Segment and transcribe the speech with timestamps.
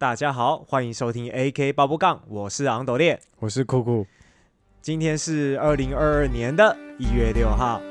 [0.00, 3.20] 大家好，欢迎收听 AK 爆波杠，我是昂斗烈。
[3.38, 4.06] 我是酷酷，
[4.80, 7.82] 今天是二零二二年的一月六号。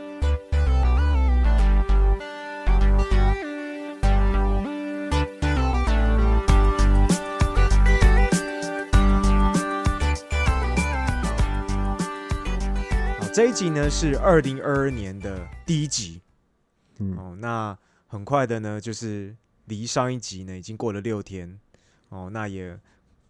[13.19, 16.19] 好，这一集呢是二零二二年的第一集
[16.97, 17.37] 嗯，哦。
[17.39, 19.35] 那很快的呢，就是
[19.65, 21.59] 离上一集呢已经过了六天
[22.09, 22.29] 哦。
[22.29, 22.79] 那也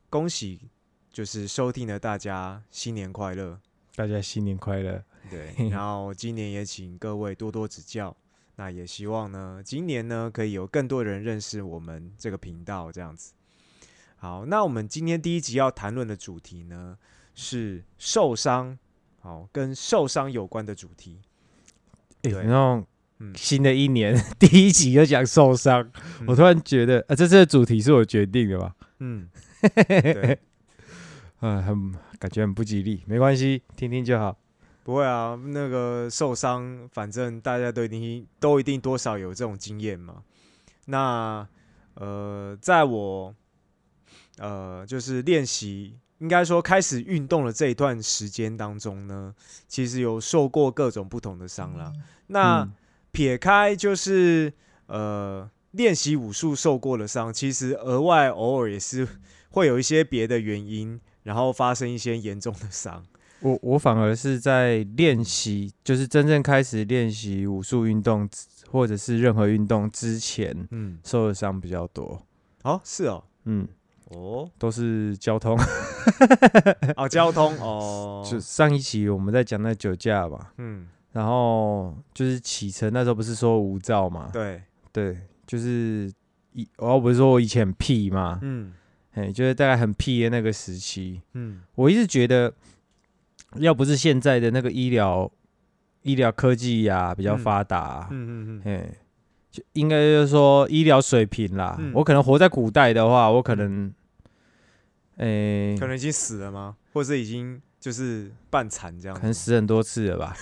[0.09, 0.69] 恭喜，
[1.11, 3.59] 就是收听的大家新年快乐。
[3.95, 5.03] 大家新年快乐。
[5.29, 8.15] 对， 然后今年也请各位多多指教。
[8.55, 13.33] 那也希望呢，今年呢可以有更多人认识我们这个频道，这样子。
[14.17, 16.97] 好，那我们今天第一集要谈论的主题呢
[17.35, 18.77] 是受伤，
[19.21, 21.21] 好，跟受伤有关的主题。
[22.23, 22.43] 哎、对
[23.35, 25.89] 新的一年 第一集就讲受伤，
[26.25, 28.75] 我突然觉得，啊，这次的主题是我决定的吧？
[28.99, 29.27] 嗯，
[29.87, 30.39] 对，
[31.39, 34.37] 啊，很感觉很不吉利，没关系，听听就好。
[34.83, 40.23] 不会啊，那个受伤，反正大家都一定都一定多少有这种经验嘛。
[40.85, 41.47] 那
[41.93, 43.35] 呃，在我
[44.37, 49.35] 呃就是练习，应该说开始运动的这一段时间当中呢，
[49.67, 51.93] 其实有受过各种不同的伤啦。
[52.27, 52.71] 那、嗯
[53.11, 54.53] 撇开就是
[54.87, 59.07] 呃练习武术受过的伤，其实额外偶尔也是
[59.49, 63.05] 会有一些别的原因，然后发生一些严重的伤。
[63.41, 68.29] 我我反而是在练习，就是真正开始练习武术运动
[68.69, 72.21] 或者是任何运动之前，嗯，受的伤比较多。
[72.63, 73.65] 哦，是哦，嗯，
[74.09, 74.51] 哦。
[74.59, 75.57] 都是交通。
[76.97, 84.29] 哦，交通哦，就上一期我们在讲那酒驾吧，嗯，然后就是启程那时候不是说无照嘛？
[84.31, 86.11] 对，对，就是
[86.53, 88.73] 以我不是说我以前很屁嘛，嗯。
[89.13, 91.61] 哎，就是大概很屁的那个时期，嗯。
[91.73, 92.53] 我一直觉得，
[93.55, 95.29] 要不是现在的那个医疗
[96.03, 98.59] 医疗科技呀、比较嗯发达、嗯。
[98.59, 98.93] 嗯嗯，哎，
[99.49, 101.75] 就应该就是说医疗水平啦。
[101.79, 101.91] 嗯。
[101.95, 103.91] 我可能活在古代的话，我可能，
[105.17, 106.77] 哎、可能已经死了吗？
[106.93, 109.21] 或者已经就是半残这样子？
[109.21, 110.35] 可能死很多次了吧。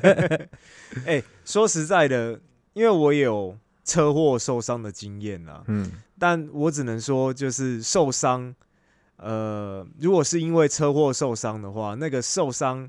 [1.06, 2.40] 哎、说实在的，
[2.74, 8.54] 因为我有车祸受伤的经验啦，嗯，但我只能说，就是受伤，
[9.16, 12.88] 呃，如果是因为车祸受伤的话，那个受伤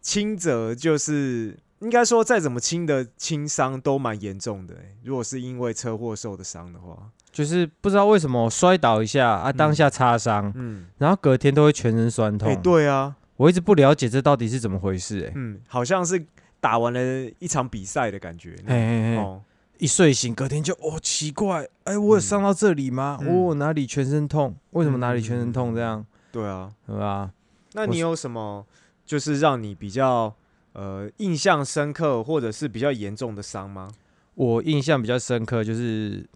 [0.00, 4.96] 轻则就是应该说再怎么轻的轻伤都蛮严重的、欸。
[5.02, 12.48] 如果是因为车祸受的伤的话，就是不知道为什么我摔倒一下啊，当下擦伤，嗯，然后隔天都会全身酸痛。
[12.48, 16.24] 哎、对啊，我一直不了解这到底是怎么回事、欸，嗯，好像是
[16.60, 18.56] 打完了一场比赛的感觉。
[18.66, 19.42] 嘿嘿嘿，哦，
[19.76, 23.18] 一睡醒隔天就哦奇怪，哎，我有伤到这里吗？
[23.20, 24.56] 嗯我、哪里全身痛？
[24.70, 25.74] 为什么哪里全身痛？
[25.74, 27.30] 这样，对啊，对吧？
[27.74, 28.64] 那你有什么
[29.04, 30.34] 就是让你比较
[30.72, 33.90] 呃印象深刻或者是比较严重的伤吗？
[34.36, 36.26] 我印象比较深刻就是。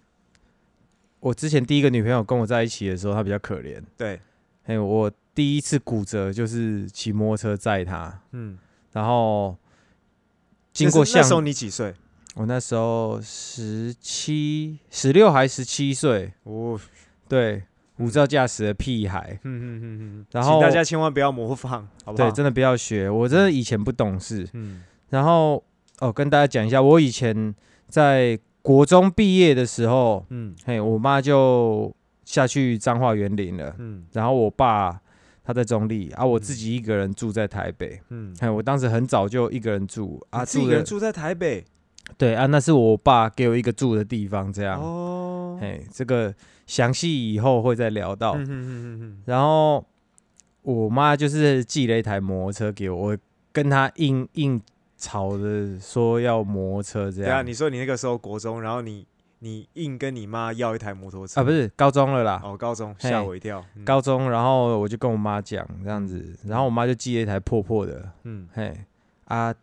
[1.21, 3.81] 我之前第一个女朋友跟我在一起的时候，她比较可怜。
[3.97, 4.21] 对，
[4.65, 8.59] 哎，我第一次骨折就是骑摩托车载她，嗯，
[8.93, 9.57] 然后
[10.73, 11.95] 经过巷那时候你几岁？
[12.37, 16.79] 我那时候十七、十六还十七岁，哦，
[17.29, 17.65] 对，
[17.99, 19.39] 无照驾驶的屁孩。
[19.43, 22.31] 嗯嗯嗯嗯，然后大家千万不要模仿，好不好？
[22.31, 24.49] 对，真的不要学，我真的以前不懂事。
[24.53, 25.63] 嗯然后
[25.99, 27.53] 哦，跟大家讲一下，我以前
[27.89, 28.39] 在
[28.71, 31.93] 国中毕业的时候，嗯嘿，我妈就
[32.25, 35.01] 下去彰化园林了，嗯然后我爸
[35.43, 38.01] 他在中立，啊，我自己一个人住在台北。
[38.11, 41.65] 嗯，嘿，我当时很早就一个人住啊，自己一个人住在台北
[42.17, 44.81] 对啊，那是我爸给我一个住的地方，这样。
[44.81, 46.33] 哦，嘿，这个
[46.65, 48.35] 详细以后会再聊到。
[48.37, 49.85] 嗯嗯嗯嗯然后
[50.63, 53.19] 我妈就是寄了一台摩托车给我，我
[53.51, 54.63] 跟她硬硬
[55.01, 57.47] 吵着说要摩托车这对啊，样。
[57.47, 59.07] 你说你那个时候国中，然后你
[59.39, 61.41] 你硬跟你妈要一台摩托车。
[61.41, 63.85] 啊，不是高中了啦，哦，高中嘿吓我一跳，嗯。
[63.85, 68.77] 高中，然后我就跟我妈讲这样子，然后我妈就寄了一台破破的，嗯，嘿
[69.25, 69.55] 啊，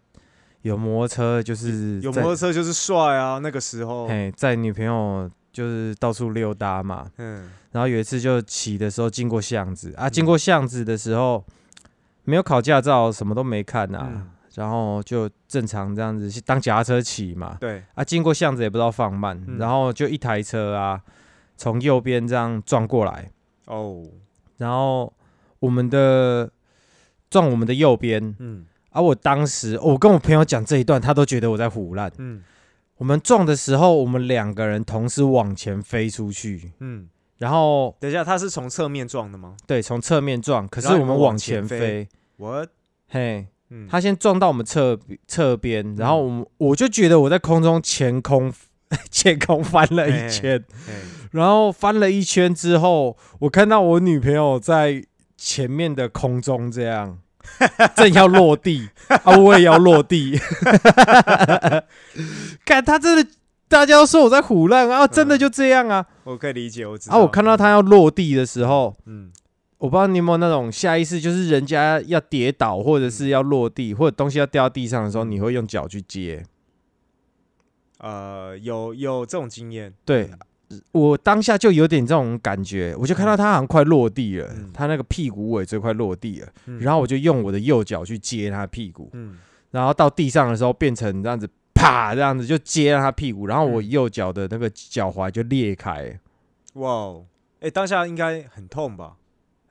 [0.64, 7.50] 有摩托车就是有摩托车就是帅啊，那个时候，嘿在女朋友就是到处溜达嘛，嗯。
[7.72, 11.46] 然后有一次就骑的时候经过巷子啊，经过巷子的时候
[12.24, 19.60] 没有考驾照，什么都没看啊，嗯然后就正常这样子当脚踏车骑嘛，对，啊，经过巷子也不知道放慢，嗯。
[19.60, 21.00] 然后就一台车啊
[21.56, 23.30] 从右边这样撞过来，
[23.66, 24.04] 哦，
[24.58, 25.14] 然后
[25.60, 26.50] 我们的
[27.30, 28.66] 撞我们的右边，嗯。
[28.90, 32.12] 啊，我当时我跟我朋友讲这一段，他都觉得我在胡乱。
[32.18, 32.44] 嗯。
[32.96, 37.08] 我们撞的时候，我们两个人同时往前飞出去，嗯，
[37.38, 39.56] 然后等一下，他是从侧面撞的吗？
[39.68, 41.80] 对，从侧面撞，可是我们往前前飞。
[41.80, 42.68] 飞，我
[43.08, 44.98] 嘿，嗯，他先撞到我们侧
[45.28, 48.52] 侧边，然后我们我就觉得我在空中前空
[49.12, 50.94] 前空翻了一圈，哎
[51.32, 55.04] 然后翻了一圈之后，我看到我女朋友在
[55.36, 57.20] 前面的空中这样，
[57.96, 58.90] 正要落地。
[59.24, 60.40] 啊，我也要落地。
[62.66, 63.30] 看他真的，
[63.68, 66.06] 大家都说我在胡乱啊，真的就这样啊。
[66.24, 69.30] 我可以理解，我知啊，我看到他要落地的时候，嗯，
[69.80, 76.44] 我不知道你有没有那种下意识，就是人家要跌倒或者是要落地，或者东西要掉到地上的时候，你会用脚去接。
[78.00, 80.30] 呃，有有这种经验，对
[80.70, 80.82] 嗯。
[80.92, 84.72] 我当下就有点这种感觉，我就看到他好像快落地了，嗯。
[84.74, 86.80] 他那个屁股尾椎快落地了，嗯。
[86.80, 89.38] 然后我就用我的右脚去接他屁股，嗯。
[89.72, 96.20] 然后到地上的时候变成这样子，啪这样子就接了他屁股，然后我嗯右脚的那个脚踝就裂开，
[96.74, 97.26] 哇哦，
[97.60, 99.16] 哎，当下应该很痛吧？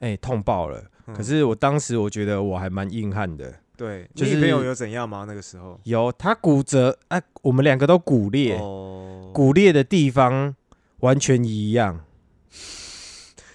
[0.00, 0.78] 哎、痛爆了。
[1.06, 5.24] 嗯可是我当时我觉得我还蛮硬汉的，对，就是有怎样吗？
[5.28, 10.56] 那个时候有他骨折，哎、我们两个都骨裂，哦，骨裂的地方
[10.98, 12.04] 完全一样。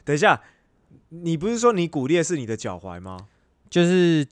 [0.05, 0.41] 等一下，
[1.09, 3.27] 你不是说你骨裂是你的脚踝吗？
[3.69, 4.25] 就是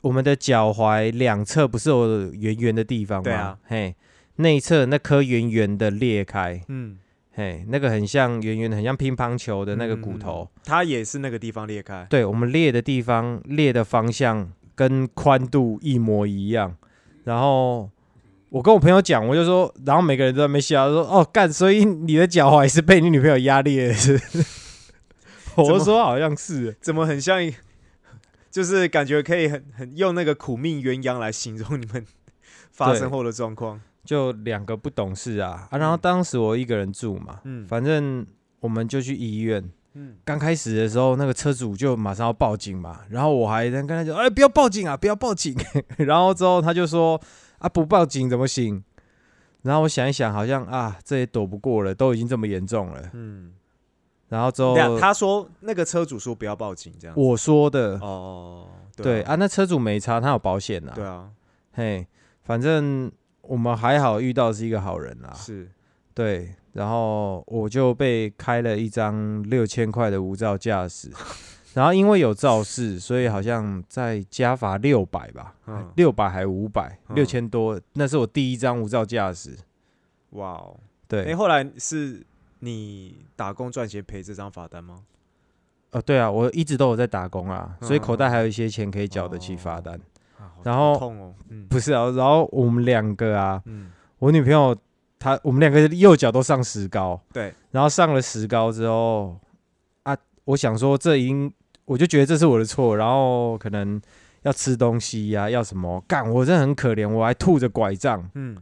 [0.00, 3.22] 我们的脚踝两侧不是有圆圆的地方吗？
[3.22, 3.94] 对啊，嘿，
[4.36, 6.98] 内侧那颗圆圆的裂开，嗯，
[7.38, 10.50] 嘿，那个很像圆圆的，很像乒乓球的那个骨头。
[10.64, 16.76] 它也是那个地方裂开，对我们裂的地方，裂的方向跟宽度一模一样。
[17.22, 17.88] 然后
[18.48, 24.20] 我跟我朋友讲，我就说，然后每个人都在那边笑，说：“哦，干，所以你的脚踝是被你女朋友压裂的是？”
[25.54, 27.38] 我就说好像是，怎么很像？
[28.50, 32.04] 就是感觉可以很很用那个苦命鸳鸯来形容你们
[32.72, 33.80] 发生后的状况。
[34.08, 35.76] 就两个不懂事啊啊！
[35.76, 38.26] 然后当时我一个人住嘛，嗯反正
[38.58, 39.62] 我们就去医院。
[39.92, 45.54] 嗯刚开始的时候，那个车主就马上要报警嘛，然后我还在跟他讲：“哎，不要报警啊，不要报警。
[45.98, 47.20] ”然后之后他就说
[47.60, 48.82] ：“啊，不报警怎么行？”
[49.60, 53.10] 然后我想一想，好像啊，这也躲不过了，都已经这么严重了。
[53.12, 53.52] 嗯，
[54.30, 57.14] 然后之后他说那个车主说不要报警，这样。
[57.14, 60.92] 我说的，哦，对啊，那车主没差，他有保险呐。
[60.94, 61.28] 对啊，
[61.72, 62.06] 嘿，
[62.44, 63.10] 反正
[63.48, 65.32] 我们还好遇到是一个好人啦。
[65.34, 65.68] 是，
[66.12, 71.10] 对，然后我就被开了一张六千块的无照驾驶，
[71.72, 79.56] 然后因为有肇事，所以好像再加罚六百吧，嗯，六百还五百，嗯六千多，那是我第一张无照驾驶。
[80.30, 80.78] 哇哦，
[81.08, 82.22] 对，哎，后来是
[82.58, 85.04] 你打工赚钱赔这张罚单吗？
[85.92, 89.98] 哦，对啊，我一直都有在打工啊，所以口袋嗯还有一些钱可以缴得起罚单。
[90.38, 91.66] 啊然后痛哦，嗯。
[91.68, 94.76] 不是啊，然后我们两个啊，嗯，我女朋友
[95.18, 99.36] 她，我们两个右脚都上石膏，对，然后上了石膏之后
[100.04, 101.52] 啊，我想说这已经，
[101.84, 104.00] 我就觉得这是我的错，然后可能
[104.42, 108.56] 要吃东西呀、要什么干，我真的很可怜，我还吐着拐杖，嗯。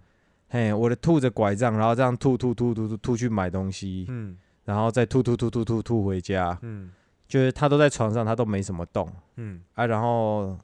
[0.48, 4.36] 嘿，我的吐着拐杖，然后这样吐吐吐吐吐吐去买东西，嗯。
[4.64, 6.90] 然后再吐吐吐吐吐吐回家，嗯。
[7.26, 9.10] 就是他都在床上，他都没什么动。
[9.34, 9.60] 嗯。
[9.74, 10.56] 啊，然后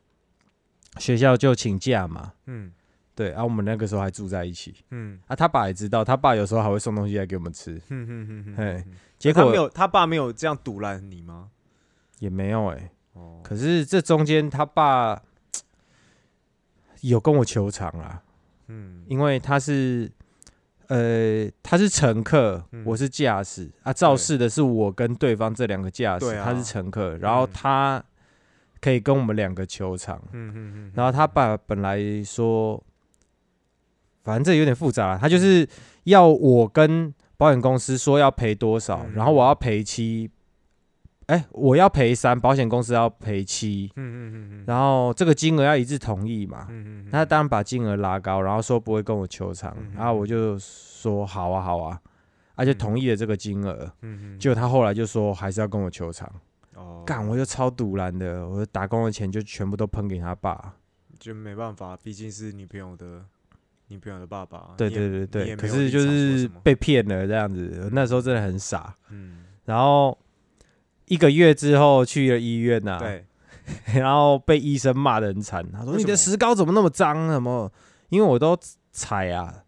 [0.98, 2.72] 学校就请假嘛，嗯。
[3.14, 4.74] 对啊，我们那个时候还住在一起。
[4.88, 5.20] 嗯。
[5.26, 11.50] 啊，他爸也知道，他爸有时候还会送东西来给我们吃，嗯嗯嗯嘿嗯，结果他没有，他爸没有这样堵拦你吗？
[12.20, 15.20] 也没有哎、哦，可是这中间他爸
[17.02, 18.22] 有跟我求偿啊，
[18.68, 19.04] 嗯。
[19.06, 20.11] 因为他是
[20.87, 22.82] 呃他是乘客，嗯。
[22.87, 26.44] 我是驾驶啊，肇事的是我跟对方这两个驾驶，啊。
[26.46, 28.02] 他是乘客，然后嗯他
[28.82, 32.78] 可以跟我们两个求偿，嗯嗯嗯，然后他爸本来说，
[34.22, 35.66] 反正这有点复杂，他就是
[36.04, 39.14] 要我跟保险公司说要赔多少，嗯。
[39.14, 40.30] 然后我要赔七。
[41.26, 51.98] 哎、我要赔三，保险公司要赔七，嗯嗯嗯嗯，然后这个金额要一致同意嘛，嗯嗯，他当然把金额拉高，然后说不会跟我求偿，嗯然后我就说好啊好啊，
[52.56, 52.76] 啊就嗯。
[52.76, 56.30] 同意了这个金额，嗯嗯，结果他后来就说还是要跟我求偿，
[56.92, 60.75] 哦，干我就超堵然的，我打工的钱就全部都喷给他爸，
[61.18, 63.25] 就没办法，毕竟是女朋友的
[63.88, 70.16] 女朋友的爸爸，对对对对，可是就是被骗了这样子，那时候真的很傻，嗯，然后
[71.06, 73.25] 一个月之后去了医院呐、对，
[74.00, 77.28] 然后被医生骂的很惨，他说你的石膏怎么那么脏？
[77.30, 77.70] 什么？
[78.08, 78.58] 因为我都
[78.90, 79.62] 踩啊，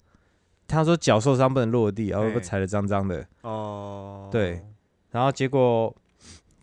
[0.67, 3.27] 他说脚受伤不能落地，然后嘿被踩的脏脏的。
[3.43, 4.63] 哦，对
[5.11, 5.95] 然后结果，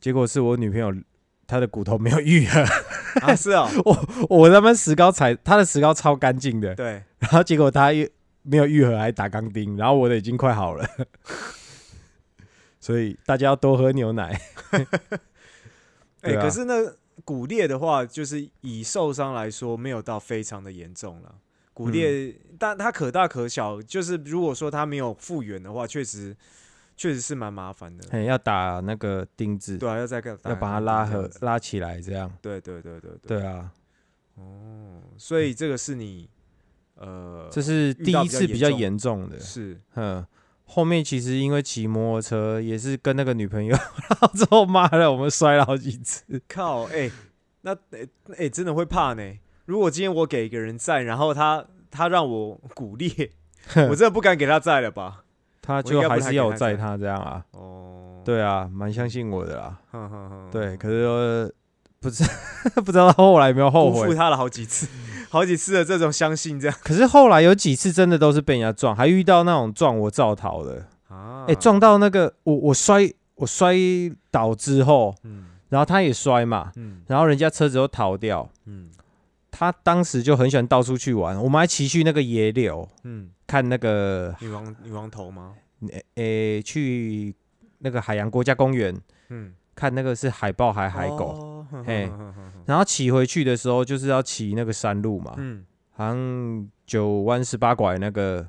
[0.02, 0.94] 结果是我女朋友
[1.48, 2.60] 她的骨头没有愈合，
[3.22, 8.06] 啊，是哦， 我我他妈石膏踩她的石膏超干净的，对，然后结果她又
[8.42, 10.86] 没有愈合，还打钢钉，然后我的已经快好了。
[12.80, 14.42] 所以大家要多喝牛奶。
[16.22, 16.74] 哎、可是那
[17.24, 21.36] 骨裂的话，就是以受伤来说，没有到非常的严重了。
[21.74, 26.36] 骨裂，嗯但它可大可小，就是如果说它没有复原的话，确实
[27.02, 28.06] 确实是蛮麻烦的。
[28.12, 32.32] 嘿，要打那个钉子，对啊，要再个要把它拉合这样子拉起来，这样。
[32.44, 33.72] 对对对对对啊，
[34.36, 36.30] 哦，所以这个是你
[36.94, 39.40] 呃，这是第一次比较严重的。
[39.40, 40.24] 是嗯，
[40.66, 43.76] 后面其实因为骑摩托车，也是跟那个女朋友，
[44.08, 46.40] 然后之后骂了，我们摔了好几次。
[46.48, 47.10] 靠，哎、
[47.62, 49.24] 那哎哎、真的会怕呢。
[49.66, 53.32] 如果今天我给一个人赞，然后他他让我鼓励，
[53.90, 55.21] 我真的不敢给他赞了吧？
[55.62, 57.44] 他就还是要我载他这样啊。
[57.52, 59.78] 哦，对啊，蛮相信我的啦。
[59.92, 61.52] 哼哼哼，对，可是呃
[62.00, 62.24] 不知
[62.84, 64.02] 不知道他后来有没有后悔。
[64.02, 64.88] 辜负他了好几次，
[65.30, 70.88] 好几次的这种相信这样 可是后来有几次真的都是被人家撞，还遇到那种撞我照逃的。
[71.08, 73.76] 啊哎、撞，到那个我我摔我摔
[74.30, 78.50] 倒之后，嗯然后他也摔嘛，嗯然后人家车子都逃掉。
[78.66, 78.90] 嗯
[79.54, 85.54] 他当时就很喜欢到处去玩，我们还骑去那个野柳嗯，看那个女王女王头吗？
[85.90, 87.36] 诶、诶去
[87.80, 88.96] 那个海洋国家公园
[89.28, 92.64] 嗯，看那个是海豹还海狗，哦，哼嘿哼哼哼哼。
[92.68, 95.66] 然后骑回去的时候就是要骑那个山路嘛，嗯。
[95.94, 98.48] 好像九弯十八拐那个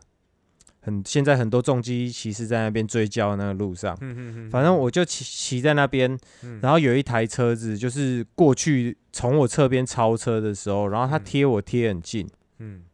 [0.80, 6.60] 很现在很多重机骑士在那边追焦那个路上，嗯嗯嗯，反正我就骑骑在那边，嗯。
[6.62, 11.24] 然后有一台车子就是过去从我侧边超车的时候，然后他嗯。
[11.24, 12.26] 贴我贴很近，
[12.58, 12.84] 嗯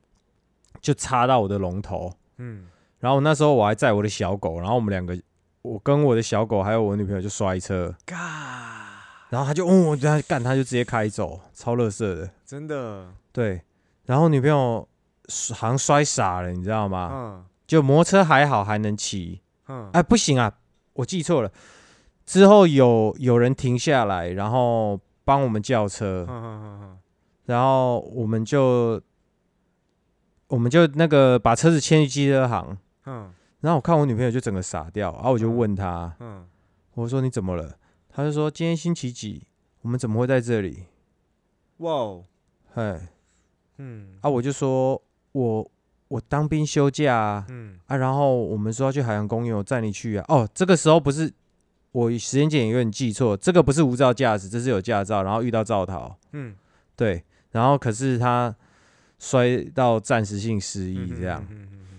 [0.81, 2.13] 就插到我的龙头。
[2.39, 2.67] 嗯。
[2.99, 5.17] 然后那时候我还载我的小狗，然后我们两个，
[5.63, 8.17] 我跟我的小狗还有我女朋友就摔车，嘎，
[9.29, 12.31] 然后他就哦，我他干，他就直接开走，超乐色的。
[12.45, 13.63] 真的，对，
[14.05, 14.89] 然后女朋友
[15.55, 17.11] 好像摔傻了，你知道吗？
[17.13, 17.45] 嗯。
[17.69, 19.91] 就摩托车还好还能骑，嗯。
[19.93, 20.53] 哎，不行啊，
[20.95, 21.53] 我记错了。
[22.27, 26.99] 之后有有人停下来，然后帮我们叫车，嗯嗯嗯。
[27.45, 29.01] 然后我们就
[30.49, 32.77] 我们就那个把车子牵去机车行，
[33.07, 33.33] 嗯。
[33.61, 36.47] 然后我看我女朋友就整个傻掉，然后我就问她，嗯，
[36.95, 37.77] 我说你怎么了？
[38.09, 39.49] 她就说今天星期几，
[39.83, 40.85] 我们怎么会在这里？
[41.79, 42.25] 哇哦，
[42.75, 43.09] 哎，
[43.79, 44.17] 嗯。
[44.21, 45.03] 啊，我就说
[45.33, 45.71] 我
[46.07, 47.81] 我当兵休假啊，嗯。
[47.87, 50.25] 啊，然后我们说要去海洋公园，我载你去啊。
[50.29, 51.33] 哦，这个时候不是
[51.91, 56.55] 我时间点有点记错，这个不是无照驾驶，这是有驾照，然后遇到肇逃，嗯，
[56.95, 58.55] 对，然后可是他
[59.19, 61.47] 摔到暂时性失忆这样，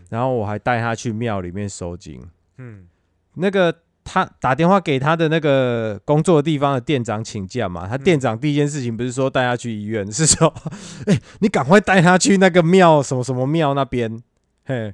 [0.09, 2.21] 然后我还带他去庙里面收金。
[2.57, 2.87] 嗯。
[3.35, 3.73] 那个
[4.03, 10.51] 他打电话给他的那个工作地方的店长请假嘛，他店长第一件事情不是说带他去医院，是说，
[11.05, 14.21] 哎、你赶快带他去那个庙什么什么庙那边，
[14.65, 14.93] 嘿，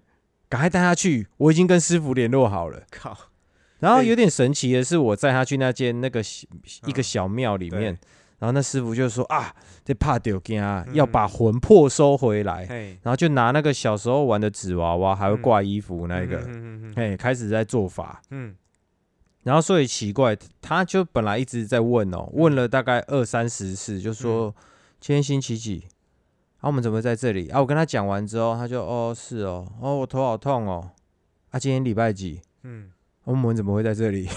[0.50, 2.84] 赶快带他去，我已经跟师傅联络好了。
[2.92, 3.18] 靠，
[3.80, 4.04] 然后哎。
[4.04, 6.22] 有点神奇的是，我载他去那间那个
[6.86, 8.00] 一个嗯小庙里面对，
[8.46, 9.52] 然后那师傅就说啊，
[9.84, 18.22] 这怕丢惊啊，嗯要把魂魄收回来，嘿，然后就拿那个小时候玩的纸娃娃，还会嗯挂衣服那个，嗯嗯嗯嘿，开始在做法。
[18.30, 18.56] 嗯
[19.42, 24.54] 然后所以奇怪，他就本来一直在问哦，问了大概二三十次，就说、
[25.00, 25.86] 今天星期几，
[26.60, 27.60] 啊我们怎么会在这里啊？
[27.60, 30.92] 我跟他讲完之后，他就哦是哦，哦我头好痛哦，
[31.50, 32.92] 啊今天礼拜几，嗯，
[33.24, 34.30] 我们怎么会在这里？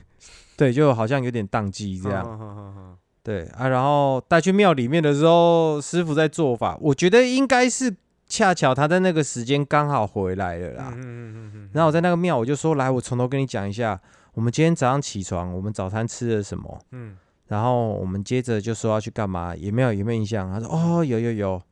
[0.56, 2.98] 对，就好像有点宕机这样。
[3.22, 7.94] 对啊，然后带去庙里面的时候，师傅在做法，我觉得应该是
[8.26, 10.92] 恰巧他在那个时间刚好回来了啦。
[10.96, 14.00] 嗯嗯嗯，然后我在那个庙，我就说来，我从头跟你讲一下，
[14.32, 20.50] 我们今天早上起床，我们早餐吃了什么，嗯然后我们接着就说要去干嘛，也没有有没有印象？
[20.52, 21.62] 他说哦有有有，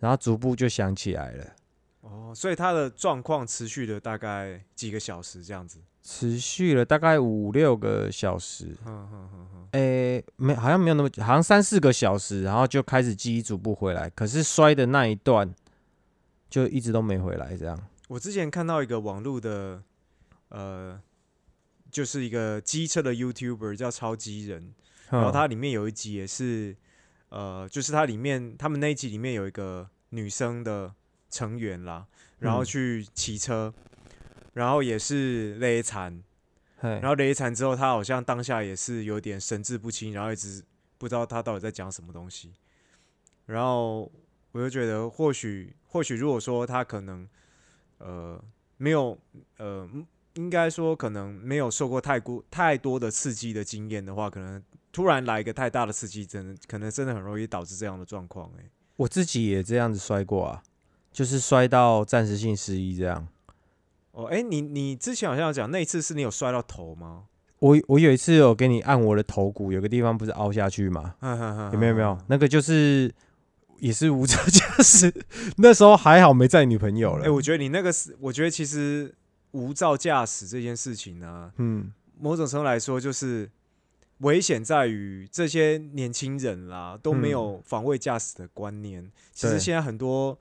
[0.00, 1.44] 然后逐步就想起来了，
[2.00, 5.78] 哦，所以他的状况持续了大概几个小时这样子。
[6.04, 9.80] 持续了大概五六个小时，嗯嗯嗯嗯，诶，
[10.36, 15.54] 没好像没有那么久，好像三四个小时，然后就开始记忆逐步回来，可是摔的那一段
[16.50, 17.78] 就一直都没回来，这样。
[18.08, 19.82] 我之前看到一个网络的，
[20.48, 21.00] 呃，
[21.90, 24.74] 就是一个机车的 YouTuber 叫超机人，
[25.08, 26.76] 然后嗯它里面有一集也是，
[27.30, 30.92] 呃，就是它里面他们那一集里面有一个女生的
[31.30, 32.06] 成员啦，
[32.38, 33.72] 然后嗯去骑车，
[34.52, 36.22] 然后也是累残，嘿
[36.82, 40.62] 然后雷残之后，他好像当下也是有点神志不清，然后一直
[40.98, 42.52] 不知道他到底在讲什么东西。
[43.46, 44.10] 然后
[44.52, 47.28] 我就觉得，或许或许如果说他可能
[47.98, 48.42] 呃
[48.76, 49.18] 没有
[49.58, 58.50] 呃，嗯应该说可能没有受过太过太多的刺激的经验的话，可能突然来一个太大的刺激，真的可能真的很容易导致这样的状况。
[58.58, 58.64] 哎，
[58.96, 60.62] 我自己也这样子摔过啊，
[61.12, 63.28] 就是摔到暂时性失忆这样。
[64.12, 67.24] 哦，哎、你你之前好像有讲那一次是你有摔到头吗？
[67.58, 71.14] 我我有一次有给你按我的头骨，有个地方不是凹下去吗？
[71.22, 71.28] 有
[71.72, 71.94] 有没有？
[71.94, 72.18] 没有？
[72.28, 73.12] 那个就是
[73.78, 75.14] 也是无照驾驶，
[75.56, 77.34] 那时候还好没载女朋友了哎、了。
[77.34, 79.14] 我觉得你那个是，我觉得其实
[79.52, 83.48] 无照驾驶这件事情呢、嗯，某种程度来说，就是
[84.18, 89.10] 危险在于这些年轻人啦都没有防卫驾驶的观念。
[89.32, 90.36] 其实现在很多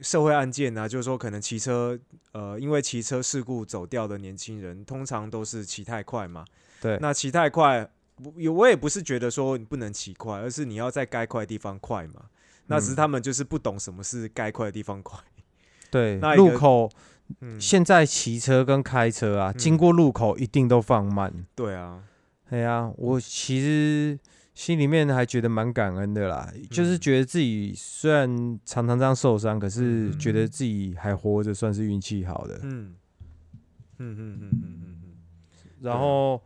[0.00, 1.98] 社会案件啊，就是说可能骑车
[2.32, 6.44] 呃，因为骑车事故走掉的年轻人，通常都是骑太快嘛。
[6.80, 7.90] 对，那骑太快，
[8.22, 12.22] 我我也不是觉得说你不能骑快，而是你要在该快的地方快嘛。
[12.66, 15.18] 那只是嗯他们就是不懂什么是该快的地方快。
[15.90, 16.90] 对那路口
[17.40, 21.32] 嗯，现在骑车跟开车啊，嗯经过路口一定都放慢。
[21.54, 22.02] 对啊，
[22.48, 24.18] 对啊，我其实
[24.58, 26.98] 心里面还觉得蛮感恩的啦，就是嗯。
[26.98, 28.28] 觉得自己虽然
[28.64, 32.58] 常常这样受伤，可是嗯觉得自己还活着，算是运气好的。
[32.64, 32.96] 嗯，
[33.98, 36.42] 嗯嗯嗯嗯嗯嗯，然后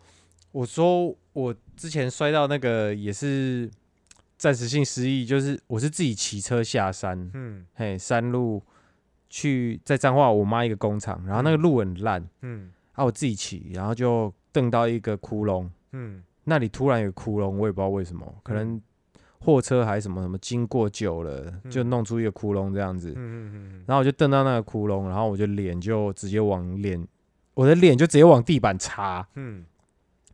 [0.50, 3.70] 我说我之前摔到那个也是
[4.36, 7.64] 暂时性失忆，就是我是自己骑车下山，嗯。
[7.72, 8.62] 嘿，山路
[9.30, 12.70] 去在彰化我妈一个工厂，然后那个路很烂，嗯。
[12.92, 18.80] 啊，我自己骑，然后就蹬到一个窟窿，嗯那里突然有窟窿，我也不知道为什么，可能
[19.38, 23.12] 货车还是什么什么经过久了，就嗯弄出一个窟窿这样子，
[23.86, 27.06] 然后我就瞪到那个窟窿，然后我就脸就直接往脸，
[27.54, 29.64] 我的脸就直接往地板擦，嗯。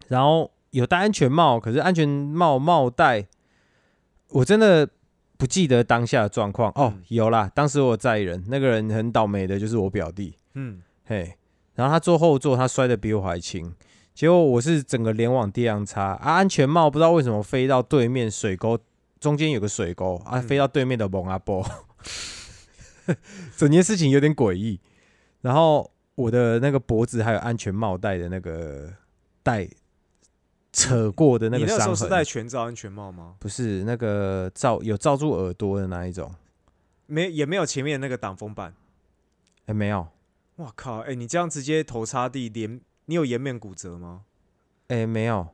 [0.08, 3.26] 然后有戴安全帽，可是安全帽帽带，
[4.30, 4.88] 我真的
[5.36, 6.70] 不记得当下的状况。
[6.76, 10.80] 哦嗯，有啦，当时我在人，那个人很倒霉的，就是我表弟，嗯。
[11.04, 11.34] 嘿，
[11.74, 13.74] 然后他坐后座，他摔的比我还轻，
[14.18, 18.76] 结果我是整个脸往地上插啊，安全帽不知道为什么飞到对面水沟
[19.20, 21.64] 中间有个水沟啊，嗯飞到对面的蒙阿波，
[23.56, 24.80] 整件事情有点诡异。
[25.42, 28.92] 然后我的那个脖子还有安全帽带的那个
[29.44, 29.68] 带
[30.72, 33.36] 扯过的那你那时个伤痕，候是戴全罩安全帽吗？
[33.38, 36.34] 不是那个罩有罩住耳朵的那一种，
[37.06, 38.74] 没，也没有前面那个挡风板。
[39.66, 40.08] 哎、没有，
[40.56, 41.02] 哇靠！
[41.02, 44.22] 哎、你这样直接头插地，连你有颜面骨折吗？
[44.88, 45.48] 哎、没有，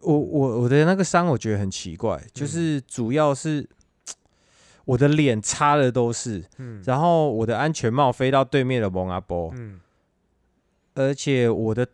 [0.00, 2.30] 我我我的那个伤我觉得很奇怪，嗯。
[2.32, 3.68] 就是主要是
[4.86, 6.82] 我的脸擦的都是，嗯。
[6.86, 9.80] 然后我的安全帽飞到对面的蒙阿波，嗯。
[10.94, 11.86] 而且我的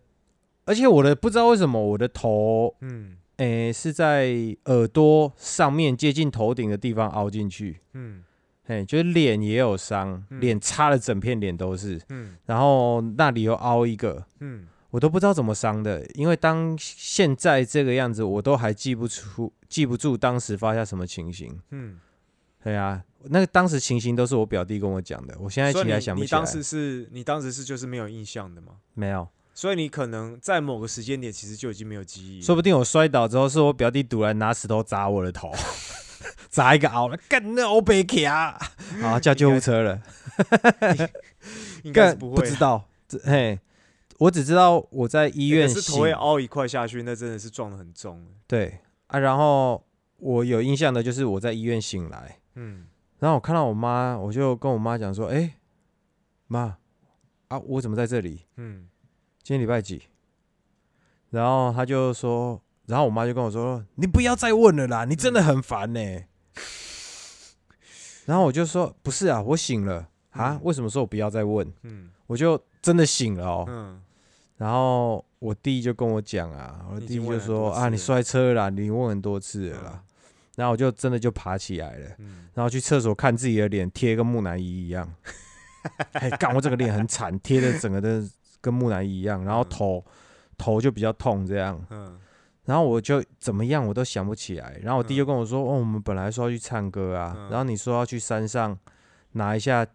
[0.64, 3.16] 而且我的不知道为什么我的头，嗯。
[3.38, 4.34] 诶、是在
[4.66, 8.22] 耳朵上面接近头顶的地方凹进去，嗯
[8.70, 21.58] 嘿，就是脸也有伤，嗯脸擦了整片脸都是，嗯然后那里又凹一个，嗯我都不知道怎么伤的，因为当现在这个样子，我都还记不出、记不住当时发生什么情形。
[21.70, 21.98] 嗯。
[22.62, 26.38] 对啊，那个当时情形都是我表弟跟我讲的，我现在起来想不起来。
[26.38, 28.74] 你当时是你当时是就是没有印象的吗？
[28.92, 32.42] 没有，所以你可能在某个时间点其实就已经没有记忆。
[32.42, 35.50] 说不定我摔倒之后是我表弟突然拿石头砸我的头，
[36.48, 38.58] 砸一个凹了，干那欧贝克啊！
[39.02, 40.02] 啊叫救护车了。
[41.84, 43.58] 应该不会啊，知道，这嘿，
[44.18, 48.24] 我只知道我在医院可是头会凹一块下去，那真的是撞的很重。
[48.46, 49.84] 对啊，然后
[50.18, 52.38] 我有印象的就是我在医院醒来。
[52.54, 52.86] 嗯
[53.18, 55.56] 然后我看到我妈，我就跟我妈讲说：“哎、
[56.46, 56.78] 妈
[57.48, 58.46] 啊，我怎么在这里？
[58.56, 58.88] 嗯
[59.42, 60.04] 今天礼拜几？”
[61.28, 66.00] 然后她就说，然后我妈就跟我说：“你不要再问了啦，你真的很烦呢、
[68.26, 71.70] 然后我就说：“不是啊，我醒了啊，嗯为什么说我不要再问？
[71.82, 73.64] 嗯我就真的醒了哦。
[73.68, 74.00] 嗯
[74.56, 80.02] 然后我弟就跟我讲啊，我弟就说：“很多次啊，你摔车了啦，你问很多次了啦。
[80.56, 82.10] 然后我就真的就爬起来了。
[82.18, 85.10] 嗯然后去厕所看自己的脸，贴跟木乃伊一样。
[86.12, 88.22] 哎，干我这个脸很惨，贴的整个的
[88.60, 90.04] 跟木乃伊一样，然后嗯头
[90.58, 91.82] 头就比较痛这样。
[91.88, 92.20] 嗯
[92.64, 94.78] 然后我就怎么样我都想不起来。
[94.82, 98.78] 然后我弟嗯就跟我说：“哦，我们本来说要去唱歌啊，嗯然后你说要去山上
[99.32, 99.86] 拿一下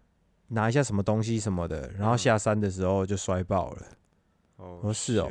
[0.48, 3.82] 拿一下什么东西什么的，然后嗯下山的时候就摔爆了。
[4.56, 5.30] 哦哦是哦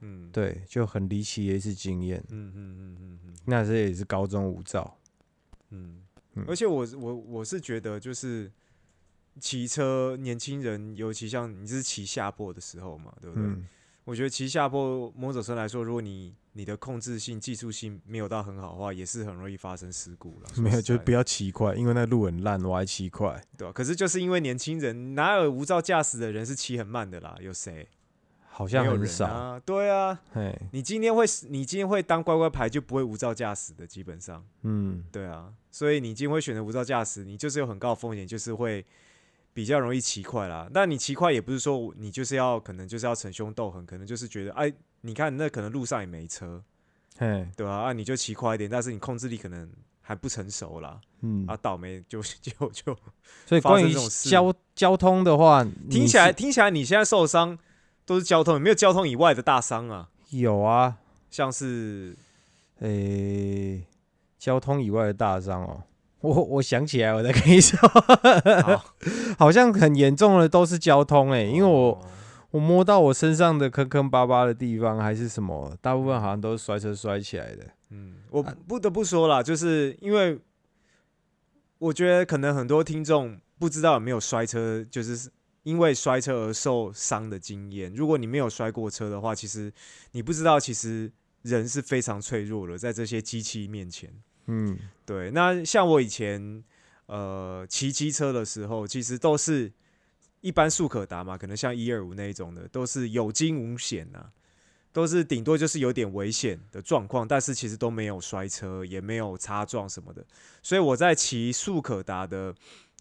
[0.00, 2.22] 嗯对，就很离奇的一次经验。
[2.30, 4.96] 嗯嗯嗯嗯嗯那这也是高中无照。
[5.70, 6.02] 嗯
[6.34, 8.50] 嗯，而且我我我是觉得就是
[9.38, 13.44] 骑车，年轻人尤其像你是骑下坡的时候嘛，对不对？
[13.44, 13.66] 嗯，
[14.04, 20.48] 我觉得骑下坡某种程度来说，如果你你的控制性、技术性没有到很好的话，也是很容易发生事故了。
[20.62, 23.40] 没有，就不要骑快，因为那路很烂，我还骑快。
[23.56, 27.36] 对吧、可是就是因为年轻人，哪有无照驾驶的人是骑很慢的啦？
[27.40, 27.88] 有谁？
[28.48, 29.26] 好没有人像很少。
[29.26, 29.60] 啊。
[29.64, 34.44] 对啊，嘿，你今天会你今天会当乖乖牌，就不会无照驾驶的，基本上。
[34.62, 38.84] 嗯，对啊，所以你今天会选择无照驾驶，你就是有很高的风险，就是会
[39.52, 40.68] 比较容易骑快啦。
[40.72, 46.62] 那你骑快也不是说你就是要可能就是要逞凶斗狠，可能就是觉得哎，你看那可能路上也没车，
[47.18, 47.92] 嘿，对吧、啊？
[47.92, 52.96] 你就骑快一点，但是你控制力可能还不成熟啦，嗯啊，，倒霉就就就
[53.46, 53.92] 所以关于
[54.28, 57.58] 交交通的话，你听起来是听起来你现在受伤
[58.04, 60.08] 都是交通，有没有交通以外的大伤啊？
[60.30, 60.98] 有啊，
[61.30, 62.16] 像是
[62.78, 63.84] 诶、
[64.38, 65.82] 交通以外的大伤哦，
[66.20, 67.78] 我我想起来，我再跟你说，
[68.62, 68.84] 好
[69.38, 72.06] 好像很严重的都是交通欸、因为我哦
[72.50, 77.64] 我摸到我身上的坑坑巴巴的地方还是什么，大部分好像都是摔车摔起来的。
[77.90, 80.38] 嗯，我啊不得不说啦，就是因为
[81.78, 85.30] 我觉得可能很多听众不知道有没有摔车，就是
[85.62, 87.92] 因为摔车而受伤的经验。
[87.94, 89.72] 如果你没有摔过车的话，其实
[90.12, 91.10] 你不知道，其实
[91.42, 94.12] 人是非常脆弱的，在这些机器面前。
[94.52, 96.64] 嗯，对，那像我以前
[97.06, 99.72] 呃骑机车的时候，其实都是
[100.40, 104.26] 一般速可达嘛，可能像一二五那一种的，都是有惊无险呐、
[104.92, 110.24] 都是顶多就是有点危险的状况，但是其实都没有摔车，也没有擦撞什么的。
[110.62, 112.52] 所以我在骑速可达的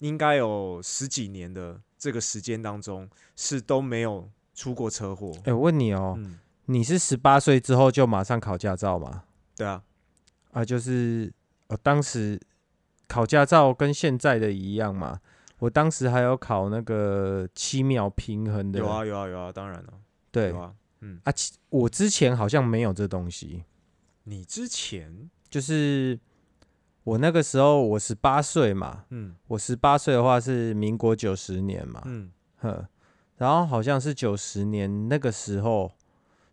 [0.02, 5.34] 应该有十几年的这个时间当中，是都没有出过车祸。
[5.46, 9.24] 哎、我问你哦，嗯，你是十八岁之后就马上考驾照吗？
[9.58, 9.82] 对啊，
[10.52, 11.34] 啊，就是
[11.70, 12.40] 呃，当时
[13.08, 15.20] 考驾照跟现在的一样嘛。
[15.60, 19.94] 我当时还有考那个七秒平衡的，有啊，有啊，有啊，当然了，
[20.32, 20.74] 对有啊。
[21.02, 21.34] 嗯，啊，
[21.68, 23.66] 我之前好像没有这东西，
[24.24, 26.18] 你之前，就是
[27.04, 32.88] 我那个时候我十八岁嘛，嗯我十八岁的话是民国九十年嘛，嗯，呵，
[33.36, 35.92] 然后好像是九十年那个时候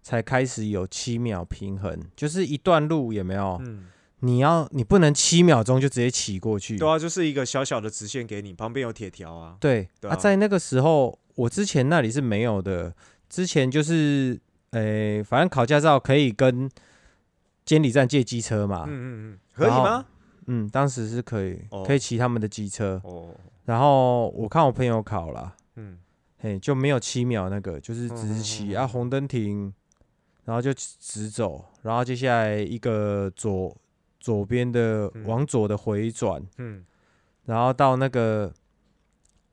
[0.02, 3.56] 才开始有七秒平衡，就是一段路有没有？
[3.64, 3.86] 嗯。
[4.26, 9.56] 你要你不能七秒钟就直接骑过去，对啊，就是一个小小的直线给你，旁边有铁条啊。
[9.60, 12.94] 对对啊在那个时候我之前那里是没有的，
[13.28, 14.38] 之前就是
[14.72, 16.68] 诶、反正考驾照可以跟
[17.64, 20.06] 监理站借机车嘛，嗯嗯嗯，可以然后吗？
[20.46, 23.00] 嗯，当时是可以，哦可以骑他们的机车。
[23.04, 23.30] 哦，
[23.64, 25.98] 然后我看我朋友考了，嗯
[26.38, 29.72] 嘿，就没有七秒那个，就是直骑、嗯嗯嗯啊，红灯停，
[30.44, 33.74] 然后就直走，然后接下来一个左
[34.26, 35.24] 左边的嗯。
[35.24, 36.84] 往左的回转，嗯。
[37.44, 38.52] 然后到那个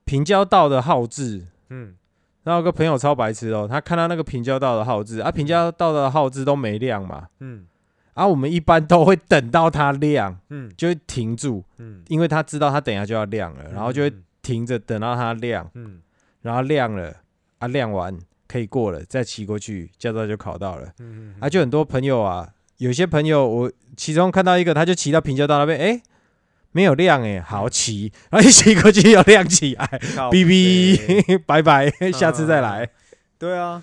[0.04, 1.46] 平交道的号志。
[1.70, 1.96] 嗯，
[2.44, 7.68] 然后有个朋友超白痴哦，他看到那个平交道的号志啊，平交道的号志都没亮嘛，嗯。
[8.16, 10.72] 啊，我们一般都会等到它亮，嗯。
[10.76, 14.24] 就会停住，嗯，因为他知道他等一下就要亮了，然后就会嗯。
[14.42, 16.02] 停着等到它亮，嗯。
[16.42, 17.16] 然后亮了
[17.60, 20.92] 啊，亮完可以过了，再骑过去，驾照就考到了。
[21.00, 21.36] 嗯。
[21.40, 22.50] 啊，就很多朋友啊，
[22.84, 26.02] 有些朋友我其中看到一个，他就骑到平交道那边，哎、
[26.74, 29.88] 没有亮哎、好骑，然后一骑过去又亮起来，
[30.30, 32.90] 哔哔， 拜拜，下次再来。
[33.40, 33.82] 对啊，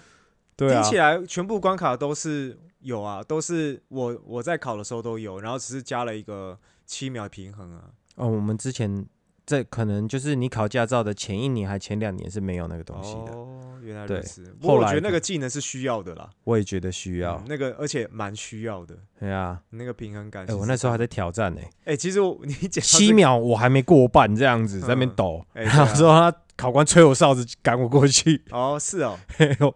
[0.54, 0.82] 对啊。
[0.82, 7.84] 听，起来全部关卡都是有啊，都是我我在考的时候都有，然后只是加了一个七秒平衡啊。
[8.16, 9.06] 哦，我们之前
[9.50, 14.44] 这可能就是你考驾照的前一年还前两年是没有那个东西的，哦，原来如此。
[14.60, 17.46] 不过我觉得那个技能是需要的啦，我也觉得需要嗯。
[17.48, 20.54] 那个而且蛮需要的，对啊，那个平衡感哎。
[20.54, 29.74] 我那时候还在挑战呢、哎，其实我你讲到 七，秒我还没过半这样子，在那边嗯抖，哎 然后对啊之后他考官吹我哨子赶我过去，哦，是哦， 嘿呦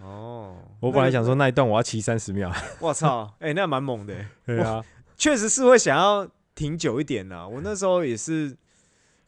[0.00, 4.84] 哦，我本来想说那一段我要骑三十秒，我操，哎、那蛮猛的欸，对啊，
[5.16, 7.46] 确实是会想要停久一点啦。
[7.46, 8.56] 我那时候也是，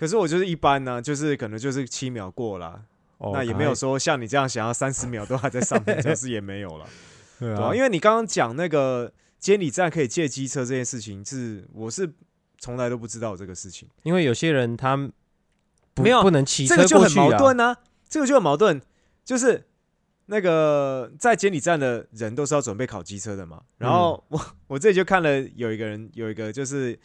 [0.01, 2.83] 可是我就是一般呢、就是可能就是七秒过了，
[3.19, 6.87] 哦那也没有说像你这样想要三十秒都还在上面，就是也没有了，
[7.39, 12.11] 对对啊，因为你刚刚讲那个监理站可以借机车这件事情，是我是
[12.59, 14.97] 从来都不知道这个事情，因为有些人他
[15.93, 17.77] 不没有不能骑车这个就很矛盾啊，
[18.09, 18.81] 这个就很矛盾，
[19.23, 19.67] 就是。
[20.33, 26.97] 那个在监理站的人都是要准备考机车的嘛，然后我、 我这里就看了有一个人有一个就是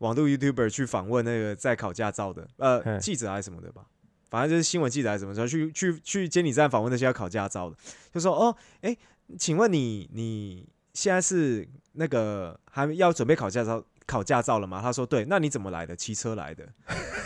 [0.00, 3.86] 网络 YouTuber 去访问那个在考驾照的呃嘿记者还是什么的吧，
[4.28, 7.76] 反正就是新闻记者还是什么，时候去去去监理站访问那些要考驾照的，
[8.12, 8.96] 就说哦，哎，
[9.38, 14.80] 请问你你现在是那个还要准备考驾照考驾照了吗？
[14.82, 15.94] 他说对，那你怎么来的？
[15.94, 16.66] 骑车来的。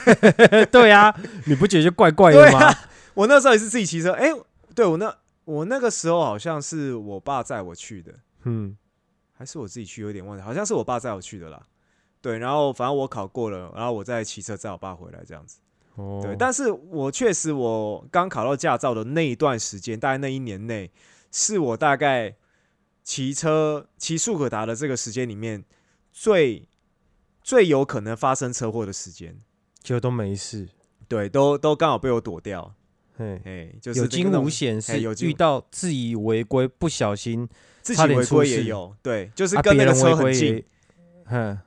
[0.71, 1.15] 对啊，
[1.47, 2.67] 你不觉得就怪怪的吗？
[2.67, 2.75] 啊，
[3.15, 4.31] 我那时候也是自己骑车，哎，
[4.75, 8.77] 对我那我那个时候好像是我爸载我去的，嗯，
[9.33, 11.63] 还是我自己去，有点忘记，好像是我爸载我去的啦。
[12.25, 15.59] 对，然后反正我考过了，然后我再骑车载我爸回来这样子。
[15.97, 20.91] 哦，对，但是我确实我刚考到驾照的那一段时间，大概那一年内，
[21.31, 22.35] 是我大概
[23.03, 25.63] 骑车骑速可达的这个时间里面
[26.13, 26.67] 最
[27.43, 29.39] 最有可能发生车祸的时间。
[29.83, 30.67] 就都没事，
[31.07, 32.75] 对，都都刚好被我躲掉。
[33.19, 37.47] 嘿，哎，就是有惊无险是遇到自以违规，不小心
[37.83, 40.65] 自己违规也有，对，就是啊跟那个车很近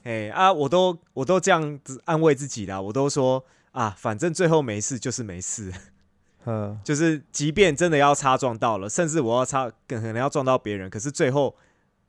[0.04, 5.72] 哎啊，我都我都这样子安慰自己啦，我都说啊，反正最后没事就是没事，
[6.46, 11.56] 嗯，就是即便真的要擦撞到了，甚至我要擦可能要撞到别人，可是最后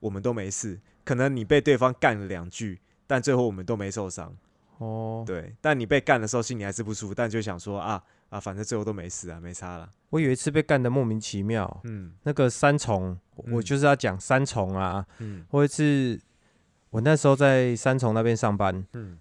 [0.01, 4.35] 我们都没事，可能你被对方干了两句，但最后我们都没受伤，
[4.79, 12.13] 哦，对，但你被干的时候心里还是不舒服，但就想说啊啊，反正最后都没事啊，没差了，我有一次被干的莫名其妙，嗯。
[12.23, 13.61] 那个三重，我嗯。
[13.63, 15.45] 就是要讲三重啊，嗯。
[15.51, 16.21] 或者是
[16.91, 19.19] 我那时候在三重那边上班，嗯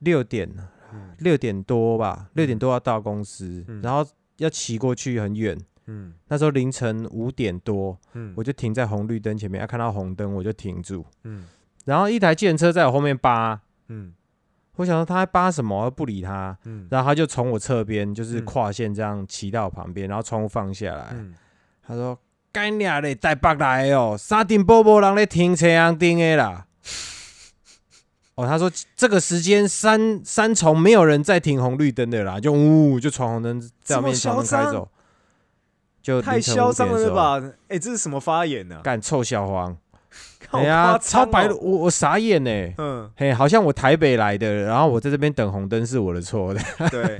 [0.00, 0.48] 六点
[0.92, 4.06] 嗯六点多吧，六点多要到公司，嗯然后
[4.38, 5.58] 要骑过去很远。
[5.86, 11.44] 嗯那时候凌晨五点多，嗯我就停在红绿灯前面，要看到红灯我就停住，嗯
[11.84, 14.14] 然后一台计程车在我后面扒，嗯
[14.76, 21.34] 我想说他在扒什么，我不理他，嗯然后他就从我侧边就是嗯跨线这样骑到我旁边，然后窗户放下来，嗯，
[21.86, 22.18] 他说
[22.50, 26.66] ：“干你嘞，带北来的哦，沙丁波波人咧停车阳顶的啦。”
[28.36, 34.88] 哦，他说这个时间三三重没有人在停红绿灯的啦，就呜就闯红灯，在我面前开走，
[36.02, 37.16] 就太嚣张5点的时候？
[37.16, 37.56] 了吧？
[37.68, 39.76] 哎、这是什么发言呢、干臭小黄！
[40.50, 42.50] 哎呀，超白，我我傻眼呢。
[42.78, 46.60] 嗯，嘿，好像我台北来的，然后我在这边等红灯是我的错的。
[46.90, 47.18] 对，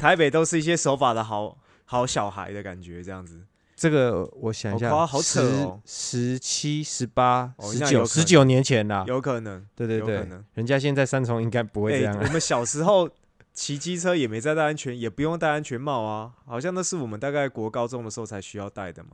[0.00, 3.40] 台北都是一些守法的好好小孩的感觉，这样子。
[3.84, 9.04] 这个我想一下，好夸好扯哦十七、十八、哦十九、十九年前啦。
[9.06, 12.22] 有可能，对对对人家现在三重应该不会哎、这样啊。
[12.26, 13.06] 我们小时候
[13.52, 19.10] 骑机车也没在戴安全，也不用戴安全帽啊，好像那是我们大概国高中的时候才需要戴的嘛。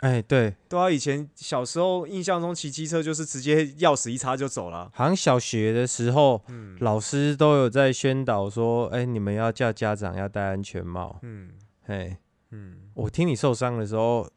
[0.00, 4.90] 哎，对，对啊，以前小时候印象中骑机车就是直接钥匙一插就走了。
[4.94, 11.18] 好像小学的时候，嗯老师都有在宣导说，哎，你们要叫家长要戴安全帽。
[11.20, 11.50] 嗯
[11.86, 12.16] 哎，
[12.54, 14.30] 嗯，我听你受伤的时候，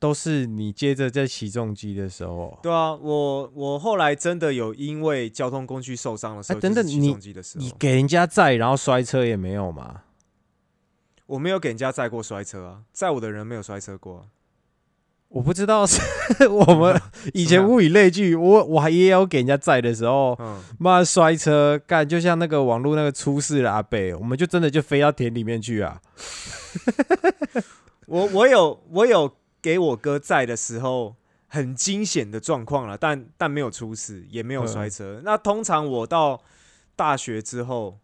[0.00, 2.58] 都是你接着在起重机的时候。
[2.62, 10.02] 对啊，我我后来真的有因为交通工具受伤的时候，哎等等起你重机的时候，你给人家载，然后摔车也没有嘛？
[11.26, 14.26] 我没有给人家载过摔车啊，载我的人没有摔车过啊、
[15.30, 16.00] 我不知道是
[16.50, 17.00] 我们
[17.34, 26.02] 以前物以类聚，我我还也有给人家载的时候，嗯，妈摔车干，就像那个网络那个出事的阿北，我们就真的就飞到田里面去啊。
[28.06, 31.14] 我我有我有给我哥载的时候
[31.46, 35.20] 很惊险的状况了，但但没有出事，也没有摔车。
[35.24, 36.42] 那通常我到
[36.96, 38.00] 大学之后，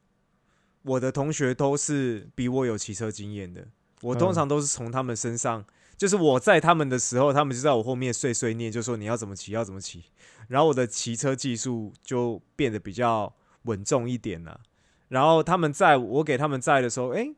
[0.85, 3.67] 我的同学都是比我有骑车经验的，
[4.03, 5.65] 我通嗯常都是从他们身上。
[5.97, 10.05] 就是我在他们的时候，他们就在我后面碎碎念，就说你要怎么骑，要怎么骑。
[10.49, 14.61] 然后我的骑车技术就变得比较稳重一点了。
[15.09, 17.35] 然后他们在我给他们载的时候，诶，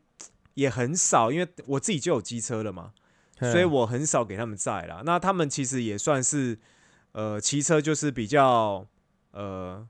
[0.55, 2.91] 也很少，因为我自己就有机车了嘛，
[3.39, 5.01] 所以我很少给他们载啦。
[5.05, 6.59] 那他们其实也算是，
[7.13, 8.85] 呃，骑车就是比较，
[9.31, 9.87] 呃，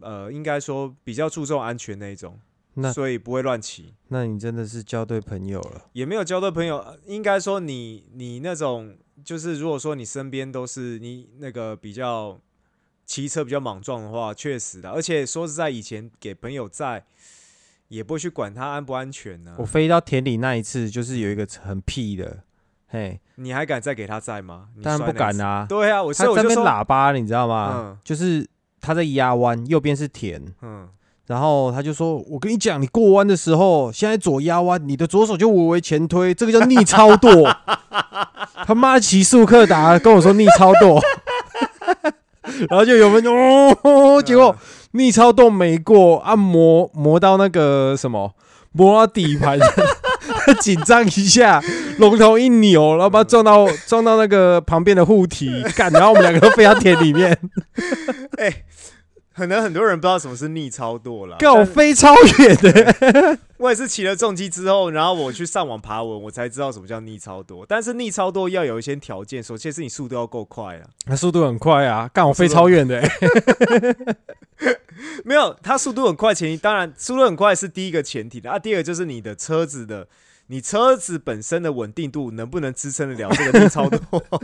[0.00, 2.38] 呃，应该说比较注重安全那一种，
[2.78, 3.94] 那所以不会乱骑。
[4.08, 5.82] 那你真的是交对朋友了。
[5.92, 12.38] 也没有交对朋友，呃应该说你你那种就是如果说你身边都是你那个比较
[13.06, 14.90] 骑车比较莽撞的话，确实的。
[14.90, 17.04] 而且说实在，以前给朋友载，
[17.88, 22.42] 也不会去管他安不安全呢、我飞到田里那一次，就是有一个很屁的，
[22.88, 24.68] 嘿，你还敢再给他载吗？
[24.74, 25.16] 你当然不。
[25.16, 25.64] 敢啊。
[25.68, 27.72] 对啊，我他在那边喇叭，你知道吗？
[27.76, 28.46] 嗯就是
[28.80, 30.88] 他在压弯，右边是田，嗯，
[31.26, 37.30] 然后他就说：“我跟你讲，你过弯的时候，现在左压弯，你的左手就微微前推，这个叫逆超舵。
[38.66, 41.00] ”他妈的骑速克达跟我说逆超舵，
[42.68, 43.36] 然后就有分钟
[43.82, 44.54] 哦，结果
[44.92, 48.32] 逆超舵没过，按摩磨到那个什么，
[48.72, 49.58] 磨到底盘，
[50.60, 51.62] 紧张一下，
[51.98, 57.36] 龙头一扭，然后把它撞到撞到那个旁边的护体，干，然后我们两个都飞到田里面，
[59.36, 61.36] 可能很多人不知道什么是逆超舵啦。
[61.38, 63.38] 干我但飞超远的。
[63.58, 67.66] 我也是骑了重机之后，然后我去上网爬文，我才知道什么叫逆超舵。
[67.68, 70.88] 但是逆超舵要有一些条件，首先是你速度要够快啊。
[71.04, 73.96] 那速度很快啊，干我飞超远的、欸，
[75.22, 78.58] 没有，它速度很快，前提当然速度很快是第一个前提的啊。
[78.58, 80.08] 第二个就是你的车子的，
[80.46, 84.00] 你车子本身的稳定度能不能支撑得了这个逆超舵，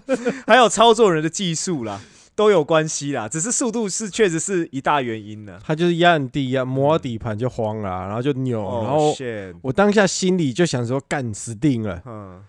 [0.46, 2.00] 还有操作人的技术啦，
[2.42, 3.28] 都有关系啦。
[3.28, 5.59] 只是速度是确实是一大原因呢。
[5.64, 9.14] 他就是压很低啊，磨到底盘就慌了啊、然后就扭，然哦后
[9.62, 12.42] 我当下心里就想说干死定了，嗯。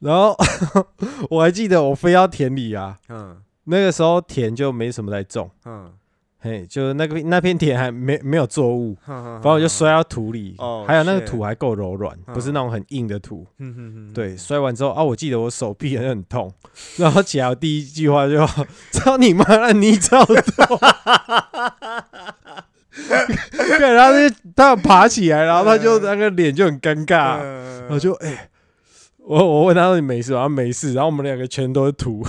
[0.00, 0.36] 然后
[1.30, 3.38] 我还记得我飞到田里啊，嗯。
[3.64, 5.92] 那个时候田就没什么在种，嗯
[6.40, 12.54] 嘿，就是那个那片田还没没有作物， 反反正我就摔到土里，哦还有那个土还够柔软，不是嗯。
[12.54, 13.44] 那种很硬的土。
[14.14, 16.52] 对，摔完之后啊，我记得我手臂很痛，
[16.96, 18.46] 然后起来我第一句话就
[18.92, 20.36] 操你妈的，你超多。
[23.78, 27.80] 对，然后他就他有爬起来，然后他就那个脸就很尴尬，嗯。
[27.82, 28.48] 然后就哎、
[29.18, 32.24] 我我问他说你没事吗，他没事，然后我们两个全都是土，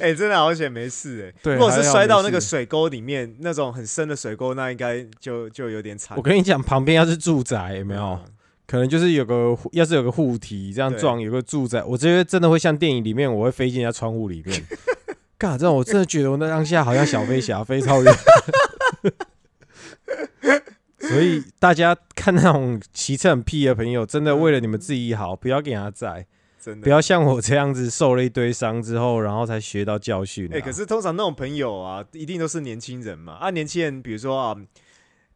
[0.00, 6.16] 哎、真的好险没事哎、对如果是摔到那个水沟里面，那种很深的水沟，那应该就就有点惨。
[6.16, 8.02] 我跟你讲，旁边要是住宅有没有？
[8.02, 8.24] 嗯
[8.66, 14.64] 可能就是有个护，要是有个护体这样撞，有个住宅，我觉得真的会像电影里面，我会飞进人家窗户里面。
[15.36, 18.14] 干，这种我真的觉得我那当下好像小飞侠飞超远。
[20.98, 26.26] 所以大家看那种骑车很屁的朋友，真的为了你们自己好，不要给他载，
[26.64, 30.56] 真的不要像我这样子受了一堆伤之后，然后才学到教训、啊。
[30.56, 33.34] 哎、可是通常那种朋友啊，一定都是年轻人嘛。
[33.34, 34.56] 啊，年轻人，比如说啊，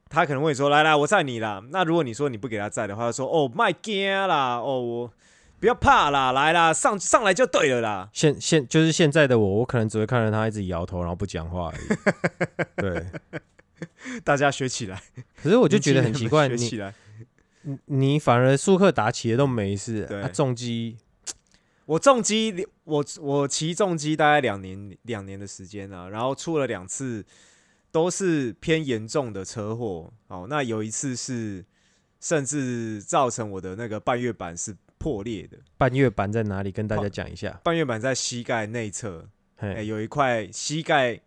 [0.09, 5.13] 他可能会说：“来来，我载你啦。”那如果你说你不给他载的话，他说：“哦，卖惊啦，哦，我
[5.61, 8.09] 不要怕啦，来啦，上上来就对了啦。
[8.15, 12.73] 现现就是现在的我，我可能只会看着他一直摇头，然后不讲话而已。
[12.77, 13.07] 对，”
[14.25, 15.03] 大家学起来，
[15.43, 16.95] 可是我就觉得很奇怪，你人们学起来。
[17.63, 20.97] 你你反而速克达起的都没事，对啊、重机
[21.89, 27.25] 我重机，我我骑重机大概两年两年的时间啊，然后出了两次
[27.91, 30.13] 都是偏严重的车祸。
[30.27, 31.65] 哦，那有一次是
[32.21, 36.71] 甚至造成我的那个半月板是破裂的，半月板在哪里？
[36.71, 37.59] 跟大家讲一下。
[37.65, 41.19] 半月板在膝盖内侧，哎、嘿，有一块膝盖，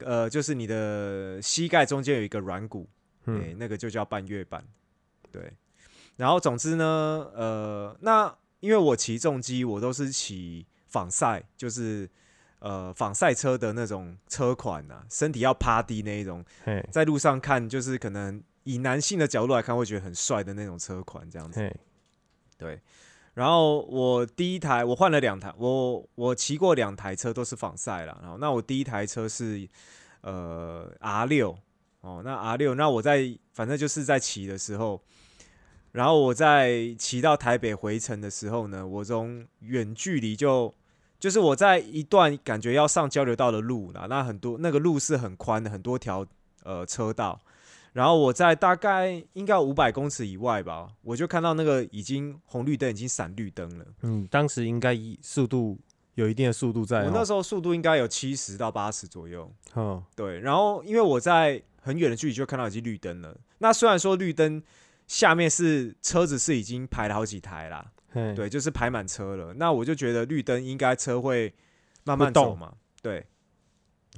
[0.00, 2.86] 呃，就是你的膝盖中间有一个软骨，
[3.20, 4.62] 哎、嗯，那个就叫半月板。
[5.32, 5.54] 对，
[6.16, 6.84] 然后总之呢，
[7.34, 12.08] 呃，那因为我骑重机，我都是骑仿赛，就是
[12.58, 16.44] 呃仿赛车的那种车款啊，身体要趴低那一种，
[16.90, 21.60] 在路上看就是可能以男性的角度来看，会觉得很帅的那种车款这样子。
[21.60, 21.76] 嘿，
[22.58, 22.80] 对，
[23.34, 28.18] 然后我第一台我换了两台，我我骑过两台车都是仿赛了。
[28.22, 29.68] 然后那我第一台车是
[30.22, 31.56] 呃 R 六
[32.00, 35.02] 哦，那 R 六，那我在反正就是在骑的时候，
[35.96, 40.74] 然后我在骑到台北回程的时候呢，我从远距离就
[41.18, 46.26] 就是我在一段感觉要上交流道的路啦，那很多那个路是很宽的，很多条
[46.64, 47.40] 呃车道。
[47.94, 53.86] 然后我在大概应该五百公尺以外吧，我就看到那个已经红绿灯已经闪绿灯了。
[54.02, 55.78] 嗯，当时应该以速度
[56.16, 57.06] 有一定的速度在、哦。
[57.06, 59.50] 我那时候速度应该有七十到八十左右。
[59.72, 63.34] 候，对，然后因为我在很远的距离就看到已经绿灯了。
[63.60, 64.62] 那虽然说绿灯
[65.06, 67.92] 下面是车子是已经排了好几台啦，
[68.34, 69.54] 对，就是排满车了。
[69.54, 71.54] 那我就觉得绿灯应该车会
[72.04, 73.26] 慢慢走嘛，对。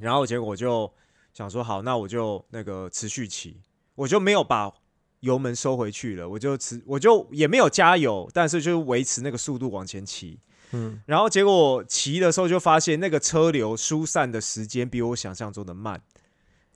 [0.00, 0.92] 然后结果我就
[1.34, 3.60] 想说，好，那我就那个持续骑，
[3.96, 4.72] 我就没有把
[5.20, 10.38] 油门收回去了，我就持，我就也没有加油，但是就是维持那个速度往前骑。
[10.70, 16.00] 嗯，然后结果骑的时候就发现那个车流疏散的时间比我想象中的慢，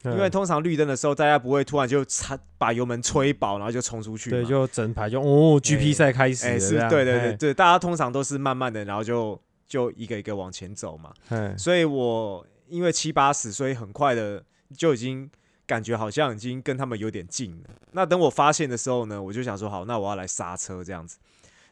[0.04, 4.30] 因为嗯通常绿灯的时候，大家不会突然就插把油门吹饱，然后就冲出去。
[4.30, 11.12] 对，就整排就哦，GP 赛开始哎、了，是对对对，对，大家通常都是慢慢的，然后就就一个一个往前走嘛。
[11.28, 14.42] 嘿，所以我因为七八十，所以很快的
[14.76, 15.30] 就已经
[15.66, 17.70] 感觉好像已经跟他们有点近了。
[17.92, 21.18] 那等我发现的时候呢，我就想说好，那我要来刹车这样子。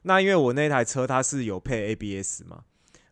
[0.03, 2.63] 那因为我那台车它是有配 ABS 嘛，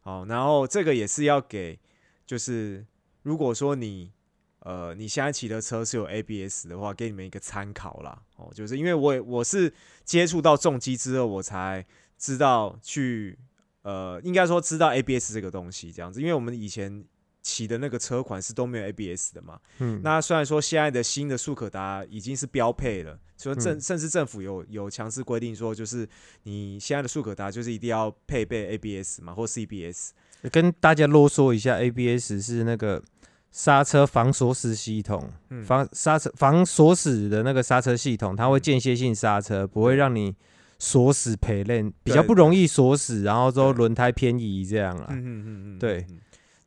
[0.00, 1.78] 好，然后这个也是要给，
[2.24, 2.86] 就是
[3.22, 4.12] 如果说你
[4.60, 8.20] 呃你现在骑的车是有 ABS 的话，给你们一个参考啦。
[8.36, 9.72] 哦，就是因为我我是
[10.04, 11.84] 接触到重机之后，我才
[12.16, 13.38] 知道去
[13.82, 17.04] 呃，应该说知道 ABS 这个东西这样子，因为我们以前
[17.40, 19.58] 骑的那个车款是都没有 ABS 的嘛。
[19.78, 26.06] 嗯，那虽然说现在的新的速可达已经是标配了，所以政嗯甚至政府有有强制规定说，就是
[26.42, 30.10] 你现在的速可达就是一定要配备 ABS 嘛，或 CBS。
[30.52, 33.02] 跟大家啰嗦一下，ABS 是那个
[33.50, 35.64] 刹车防锁死系统，嗯。
[35.64, 40.34] 防刹车防锁死的那个刹车系统，它会间歇性刹车，不会让你
[40.78, 45.06] 锁死陪练，比较不容易锁死，然后之后轮胎偏移这样啦。
[45.10, 46.06] 嗯嗯嗯嗯，对。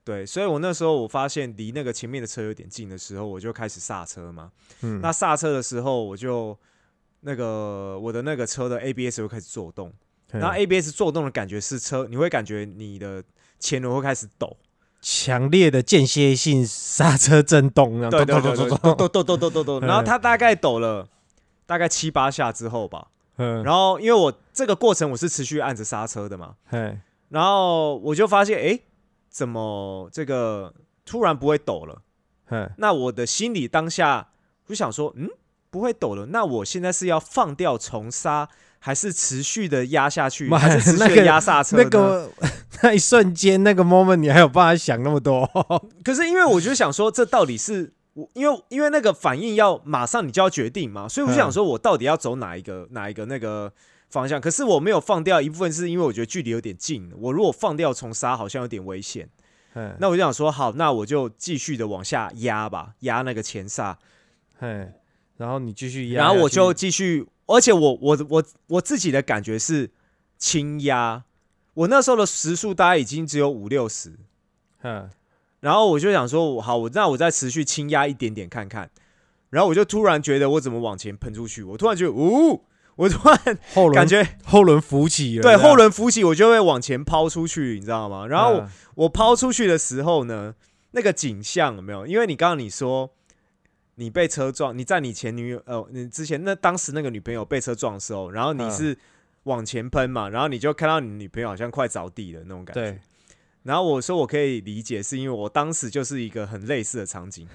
[0.04, 4.52] 对，所以我那时候我发现离那个前面的车有点近的时候，我就开始刹车嘛。
[4.82, 6.58] 嗯，那刹车的时候，我就
[7.20, 9.90] 那个我的那个车的 ABS 就开始做动。
[9.90, 13.22] 嗯那 ABS 做动的感觉是车，你会感觉你的
[13.60, 14.56] 前轮会开始抖，
[15.02, 21.08] 强烈的间歇性刹车震动，这样对对咚咚咚对对，咚咚抖抖抖抖抖抖抖，然后它大概抖了
[21.66, 26.98] 大概七八下之后吧，嗯，然后因为我这个过程我是持续按着刹车的嘛，嘿，
[27.30, 28.80] 然后我就发现，哎，
[29.30, 30.74] 怎么这个
[31.06, 32.02] 突然不会抖了。
[32.50, 34.28] 嗯，那我的心里当下
[34.68, 35.30] 就想说，嗯，
[35.70, 36.26] 不会抖了。
[36.28, 38.50] 那我现在是要放掉重刹，
[38.84, 41.84] 还是持续的压下去，还是持那个续的压刹车呢？
[41.84, 42.32] 那个
[42.82, 45.48] 那一瞬间那个 moment 你还有办法想那么多？
[46.04, 53.72] 可是因为我就想说，这到底是我，因为因为那个反应要马上你就要决定嘛，所以我就想说我到底要走哪一个哪一个那个
[54.10, 54.42] 方向。
[54.42, 59.30] 可是我没有放掉一部分，是因为我觉得距离有点近，我如果放掉重刹，好像有点危险。
[59.76, 63.98] 嗯，那我就想说，好，那我就继续的往下压吧，压那个前刹，
[64.60, 64.92] 嘿，
[65.38, 69.92] 然后你继续压，然后我就继续，而且我我我我自己的感觉是
[70.38, 71.24] 轻压，
[71.74, 74.14] 我那时候的时速大概已经只有五六十，
[74.84, 75.10] 嗯
[75.60, 78.90] 然后我就想说，我好，我那我再持续轻压一点点看看，
[79.52, 82.66] 然后我就突然觉得我怎么往前喷出去，我突然觉得，呜、
[82.96, 88.26] 我突然后轮感觉后轮浮起了，对后轮浮起，我就会往前抛出去，你知道吗？
[88.26, 88.64] 然后
[88.96, 90.56] 我抛出去的时候呢，
[90.94, 92.08] 那个景象有没有？
[92.08, 93.12] 因为你刚刚你说
[93.96, 98.98] 你被车撞，你在你前女友呃，你之前那当时那个女朋友被车撞的时候，然后你嗯是
[99.44, 103.00] 往前喷嘛，然后你就看到你女朋友好像快着地了那种感觉。
[103.64, 107.48] 对，然后我说我可以理解，是因为我当时就是一个很类似的场景，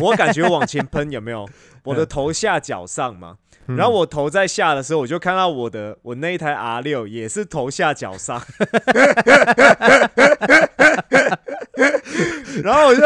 [0.00, 1.48] 我感觉往前喷有没有？
[1.84, 3.36] 我的头下脚上嘛，
[3.66, 3.76] 嗯。
[3.76, 8.40] 然后我头在下的时候，我就看到我的我那一台 R 六也是头下脚上，
[12.62, 13.00] 然后我就，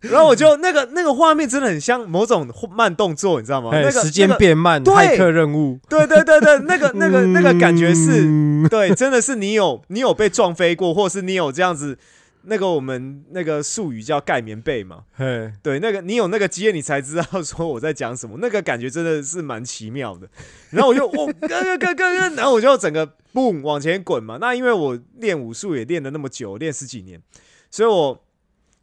[0.00, 3.70] 然后我就那个那个画面真的很像某种慢动作，你知道吗？
[3.72, 8.68] 哎那个时间变慢，对骇客任务，对对对对，那个那个那个感觉是，嗯。
[8.68, 11.96] 对，真的是你有你有被撞飞过，或是你有这样子，
[12.42, 20.28] 那个我们那个术语叫盖棉被嘛，嘿，对，那个你有那个经验，你才知道说我在讲什么，那个感觉真的是蛮奇妙的。
[20.70, 24.38] 然后我就我咯咯咯咯，然后我就整个 boom 往前滚嘛。
[24.40, 27.22] 那因为我练武术也练了那么久，练十几年，
[27.70, 28.24] 所以我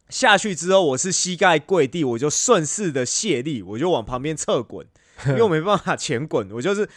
[0.08, 4.86] 下去之后，我是膝盖跪地，我就顺势的卸力，我就往旁边侧滚，
[5.28, 6.88] 因为我没办法前滚，我就是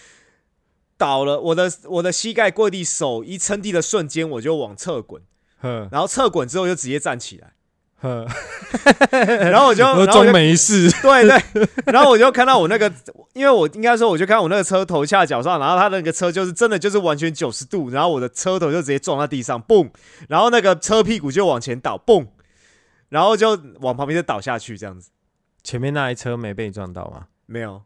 [0.97, 5.27] 倒了，我的我的膝盖跪地，手一撑地的瞬间，我就往侧滚，呵
[5.91, 7.53] 然后侧滚之后就直接站起来，
[8.01, 8.27] 呵，
[9.49, 12.91] 然后我就我装然后没事，对对，然后我就看到我那个，
[13.33, 19.89] 因为我应该说，我就看我那个车头下脚上，然后他那个车就是真的就是完全九十度，然后我的车头就直接撞在地上，嘣，
[20.27, 22.27] 然后那个车屁股就往前倒，嘣，
[23.09, 25.09] 然后就往旁边就倒下去，这样子。
[25.63, 27.27] 前面那一车没被你撞到吗？
[27.45, 27.81] 没有，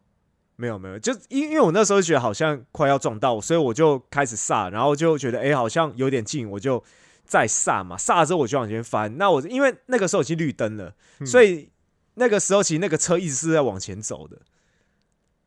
[0.56, 6.82] 没有，没有，就因因为我那时候觉得好像快要撞到，所以我就开始刹，然后就觉得哎、诶好像有点近，我就
[7.28, 9.16] 再刹嘛，刹了之后我就往前翻。
[9.18, 10.94] 那我因为那个时候已经绿灯了，
[11.26, 11.68] 所以
[12.14, 14.38] 那个时候其实那个车一直是在往前走的，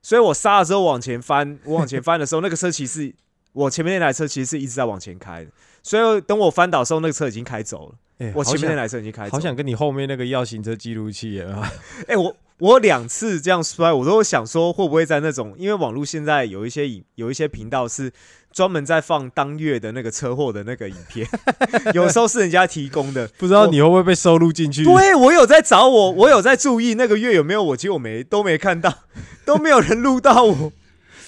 [0.01, 3.13] 所以我刹了之后往前翻，我往前翻的时候，那个车其实
[3.51, 5.51] 我前面那台车其实是一直在往前开的，
[5.83, 9.31] 所以等我翻倒的时候，那个车已经开走了，哎我前面那台车已经开走了。
[9.31, 11.69] 好想跟你后面那个要行车记录器啊，
[12.07, 18.13] 哎、我我两次这样摔，我都想说会不会在那种，因为网络现在有一些影有一些频道是
[18.53, 21.27] 专门在放当月的那个车祸的那个影片，
[21.95, 23.27] 有时候是人家提供的。
[23.39, 24.83] 不知道你会不会被收录进去？
[24.83, 28.93] 对我有在找我，我有在注意那个月有没有我，结果没都没看到，
[29.43, 30.71] 都没有人录到我。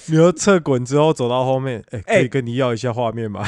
[0.06, 3.44] 你要侧滚之后走到后面，哎、可哎以跟你要一下画面吗？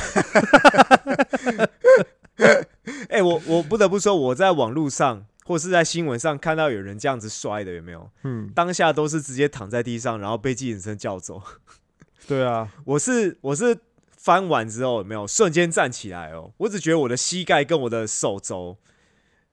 [3.11, 8.11] 哎、我我不得不说，我在网络上或是在新闻上看到有人这样子摔的，有没有？
[8.24, 11.40] 嗯，当下都是直接躺在地上，然后被计程车叫走。
[12.26, 13.78] 对啊，我是我是
[14.11, 16.53] 翻完之后有没有瞬间站起来哦？
[16.57, 18.76] 我只觉得我的膝盖跟我的手肘，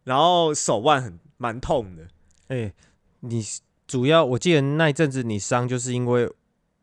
[0.04, 2.08] 然后手腕很蛮痛的。
[2.48, 2.74] 哎、
[3.20, 3.46] 你
[3.86, 6.28] 主要我记得那一阵子你伤就是因为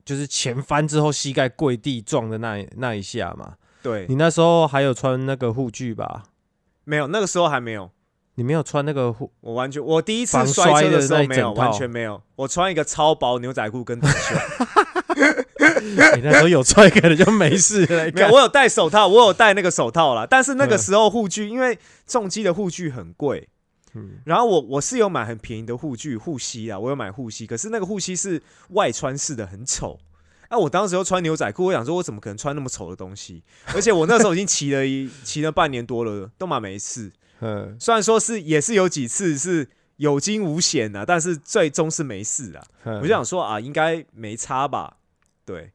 [0.04, 3.56] 就是前翻之后膝盖跪地撞的那那一下嘛。
[3.82, 6.24] 对，你那时候还有穿那个护具吧？
[6.84, 7.90] 没有那个时候还没有，
[8.40, 12.22] 你没有穿那个护，我完全我第一次摔车的时候没有，完全没有。
[12.36, 14.34] 我穿一个超薄牛仔裤跟短袖，
[16.16, 18.10] 你那时候有穿可能就没事了。
[18.12, 20.26] 没有，我有戴手套，我有戴那个手套啦。
[20.26, 23.46] 但是那个嗯时候护具，因为重机的护具很贵，
[23.92, 30.00] 嗯然后我我是有买很便宜的护具护膝啊，我有买护膝，可是那个护膝是外穿式的，很丑。
[30.48, 33.42] 那、我当时又穿牛仔裤，我想说，我怎么可能穿那么丑的东西？
[33.74, 37.12] 而且我那时候已经骑了一骑了半年多了，都嘛没事。
[37.40, 42.64] 嗯，虽然说是也是有几次是有惊无险啊，但是最终是没事啊。
[42.84, 44.96] 我我就想说啊，应该没差吧？
[45.44, 45.72] 对。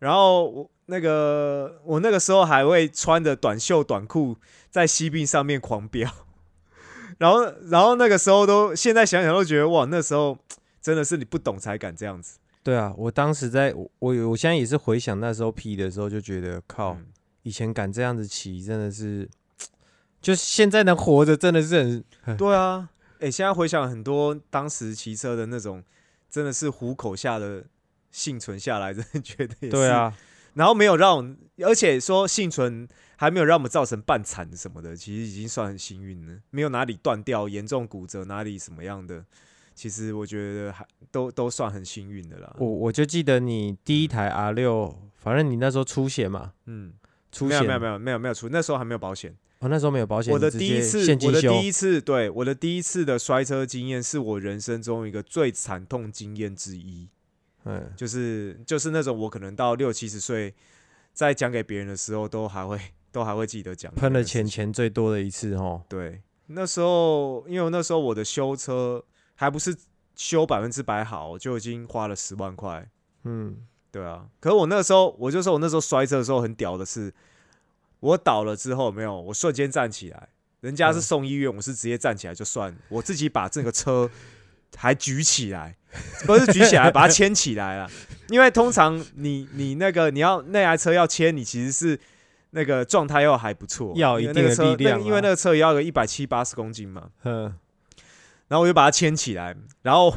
[0.00, 4.36] 然后我那个我那个时候还会穿着短袖短裤
[4.70, 6.10] 在西滨上面狂飙，
[7.18, 10.36] 然后然后那个时候都现在想想都觉得哇，那时候
[10.82, 12.38] 真的是你不懂才敢这样子。
[12.62, 17.06] 对啊，我当时在我我我现在也是回想那时候 P 的时候，就觉得靠，嗯
[17.44, 19.28] 以前敢这样子骑真的是
[20.24, 22.88] 就是现在能活着真的是很 对啊，
[23.20, 25.84] 哎、现在回想很多当时骑车的那种，
[26.30, 27.62] 真的是虎口下的
[28.10, 29.90] 幸存下来，真的觉得也是对。
[29.90, 30.16] 啊，
[30.54, 39.22] 然后没有让而且说幸存还没有让我们造成半残什么的，其实已经算很幸运了，没有哪里断掉、严重骨折，哪里什么样的，
[39.74, 42.56] 其实我觉得还都都算很幸运的啦。
[42.58, 46.94] 我我就记得你第一台 R 六，反正你那时候出险嘛，嗯，
[47.30, 49.36] 出险没有没有没有没有没有出，那时候还没有保险。
[49.64, 57.08] 哦，那时候没有保险，我的第一次我的第一次，对我的第一次的摔车经验，是我人生中一个最惨痛经验之一。
[57.64, 60.54] 嗯，就是就是那种我可能到六七十岁，
[61.14, 62.78] 再讲给别人的时候，都还会
[63.10, 64.22] 都还会记得讲喷了。
[64.22, 69.02] 钱钱最多的一次哦，对，那时候因为那时候我的修车
[69.34, 69.74] 还不是
[70.14, 72.86] 修百分之百好，就已经花了十万块。
[73.22, 73.56] 嗯，
[73.90, 77.10] 对啊，可是我那时候，我就说我那时候摔车的时候很屌的是，
[78.04, 80.28] 我倒了之后没有，我瞬间站起来，
[80.60, 81.00] 人家是嗯。
[81.00, 84.10] 送医院，我是直接站起来就算，我自己把这个车
[84.76, 85.74] 还举起来，
[86.26, 87.90] 不是举起来，把它牵起来了，
[88.28, 91.98] 因为通常你你那个你要那台车要牵，你其实是
[92.50, 97.44] 那个状态要还不错，要一定的力量因为那个车也要个一百七八十公斤嘛，嗯，
[98.48, 100.14] 然后我就把它牵起来，然后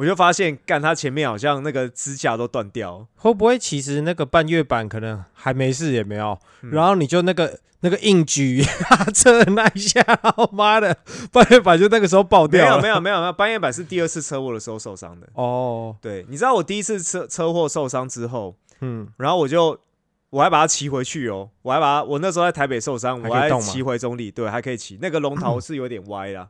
[0.00, 3.06] 我就发现，干他前面好像那个支架都断掉。
[3.16, 8.64] 会不会其实那个半月板可能还没事也没有，嗯然后你就那个那个硬举
[9.14, 10.02] 车的那一下，
[10.52, 10.96] 妈的
[11.30, 15.28] 半月板就那个时候爆没有掉了，没有没有没有，半月板是第二次车祸的时候受伤的。
[15.34, 19.78] 哦，对，你知道我第一次车车祸受伤之后，嗯，然后我就
[20.30, 24.98] 我还把它骑回去哦，我还把它，我那时候在台北受伤，我还骑回中立，对，还可以骑。
[25.02, 26.48] 那个龙头是有点歪啦，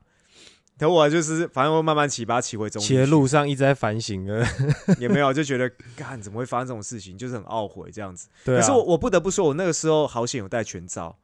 [0.80, 2.80] 可我就是反正我慢慢骑，把它骑回中。
[2.82, 4.48] 骑的路上一直在反省啊，
[4.98, 8.28] 也没有，就觉得干怎么会发生这种事情，就是很懊悔这样子。
[8.44, 11.14] 对啊，可是我我不得不说，我那个时候好险有戴全罩。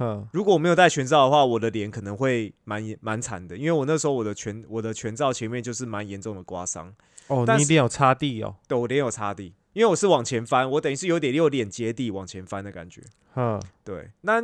[0.00, 6.94] 嗯，如果我没有戴全罩的话，我的脸可能会蛮蛮惨的，因为我那时候我的全我的全罩前面就是蛮严重的刮伤，
[7.26, 13.02] 哦，你一定有擦地哦，对我脸有擦地，因为我是往前翻，我等于是有点有脸接地往前翻的感觉。
[13.34, 14.40] 嗯，对，那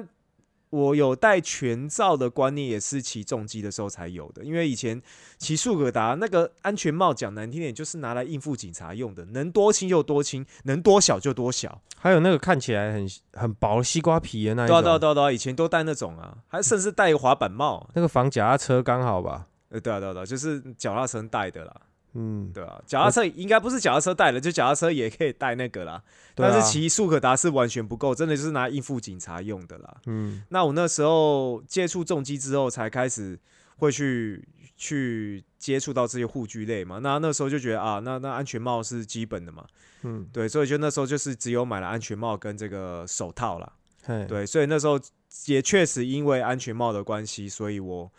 [0.75, 5.01] 我有戴全罩的观念也是骑重机的时候才有的，因为以前
[5.39, 11.81] 骑速可达那个安全帽讲难听点就是拿来应付警察用的，能多轻就多轻，能多小就多小。
[11.97, 17.89] 还有那个看起来很很薄西瓜皮的那一种，对啊对啊，以前都戴那种啊，还甚至戴一个滑板帽。
[17.95, 21.73] 那个防脚踏车刚好吧，呃，对啊对啊对啊，就是脚踏车戴的啦。
[22.15, 25.93] 嗯，对啊，脚踏车应该不是脚踏车带的，就脚踏车也可以带那个啦。
[25.95, 26.03] 啊
[26.37, 29.97] 但是骑速可达是完全不够，真的就是拿来应付警察用的啦。
[30.07, 33.39] 嗯，那我那时候接触重机之后，才开始
[33.77, 34.47] 会去
[34.77, 36.99] 去接触到这些护具类嘛。
[37.01, 39.65] 那那时候就觉得啊，那那安全帽是基本的嘛，
[40.03, 43.73] 嗯，对，所以就那时候就是只有买了安全帽跟这个手套啦。
[44.05, 45.01] 嘿，对，所以那时候
[45.47, 48.13] 也确实因为安全帽的关系，所以我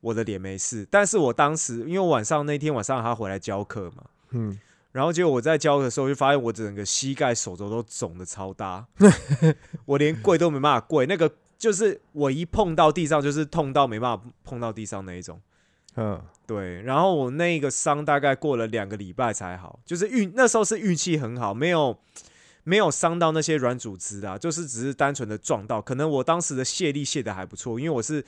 [0.00, 0.86] 我的脸没事。
[0.90, 4.04] 但是我当时因为晚上那天晚上他回来教课嘛。
[4.30, 4.58] 嗯，
[4.92, 8.86] 然后结果我在教的时候，就发现我整个膝盖、手肘都肿的超大，
[9.86, 11.06] 我连跪都没办法跪。
[11.06, 15.40] 那个就是我一碰到地上，就是痛到没办法碰到地上那一种。
[15.96, 21.98] 嗯，对，然后我那个伤大概过了两个礼拜才好，就是运那时候是运气很好，没有
[22.62, 25.82] 没有伤到那些软组织啊，就是只是单纯的撞到。
[25.82, 28.24] 可能我当时的卸力卸的还不错，因为我是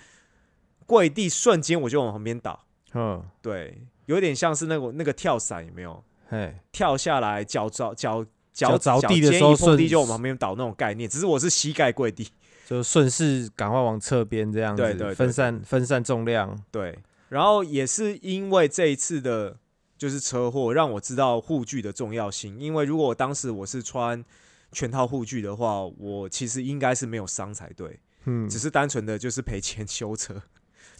[0.86, 2.64] 跪地瞬间我就往旁边倒，
[2.94, 6.02] 嗯，对，有点像是那个那个跳伞有没有？
[6.28, 12.28] 嘿，跳下来，脚着脚脚脚着地的时候脚尖一碰地就往旁边倒那种概念，只是我是膝盖跪地。
[12.64, 19.58] 就顺势赶快往侧边这样子，对对对分散分散重量，对，然后也是因为这一次的，
[19.98, 22.58] 就是车祸，让我知道护具的重要性。
[22.58, 24.24] 因为如果我当时我是穿
[24.70, 28.48] 全套护具的话，我其实应该是没有伤才对，嗯。
[28.48, 30.40] 只，是单纯的就是赔钱修车，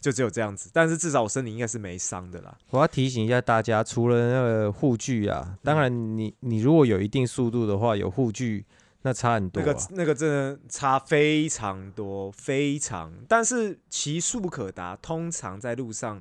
[0.02, 0.68] 就只有这样子。
[0.74, 2.54] 但是至少我身体应该是没伤的啦。
[2.70, 8.66] 我要提醒一下大家，除了那个护具啊，当然你你如果有一定速度的话，有护具
[9.02, 9.64] 那差很多、啊。
[9.64, 13.12] 那个那个真的差非常多，非常。
[13.26, 16.20] 但是骑速可达，通常在路上，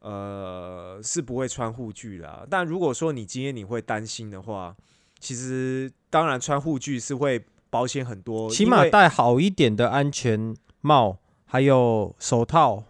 [0.00, 2.46] 呃，是不会穿护具啦。
[2.50, 4.74] 但如果说你今天你会担心的话，
[5.18, 12.84] 其实当然穿护具是会保险很多，起码戴好一点的安全帽，还有手套。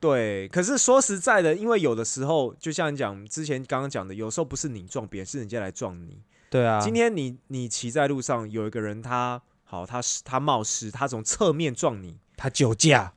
[0.00, 0.48] 对。
[0.48, 6.22] 可是说实在的，因为有的时候，就像你讲之前刚刚讲的，有时候不是你撞别人，是人家来撞你。
[6.48, 12.18] 对啊，今天你你骑在路上，有一个人他好，他是他冒失，他从侧面撞你。
[12.34, 13.12] 他酒驾，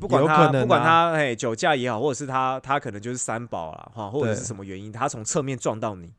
[0.00, 6.12] 不管有他、不管他嘿酒驾也好，或者是他他可能就是三宝啦，哈，或者是什么原因，他从侧面撞到你，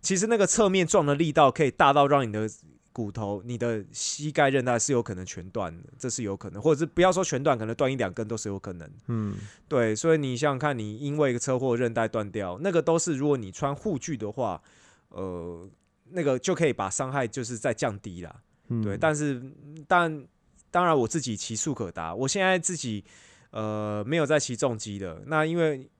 [0.00, 2.48] 其实那个侧面撞的力道可以大到让你的
[2.94, 8.88] 骨头、你的膝盖韧带是有可能全断的，这是有可能，或者是不要说全断，可能断一两根都是有可能。
[9.08, 9.34] 嗯，
[9.66, 14.62] 对，所以你想想看，你因为一个车祸韧带断掉，那个都是如果你穿护具的话，
[15.08, 15.68] 呃，
[16.10, 18.42] 那个就可以把伤害就是再降低啦。
[18.68, 19.42] 嗯对，但是
[19.88, 20.24] 但
[20.70, 23.04] 当然我自己骑速可达，我现在自己
[23.50, 25.90] 呃没有在骑重机的，那因为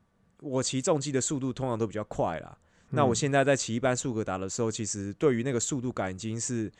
[0.40, 2.56] 我骑重机的速度通常都比较快啦。
[2.94, 3.14] 那我嗯。
[3.14, 6.70] 现在在骑一般速可达的时候，其实对于那个速度感已经是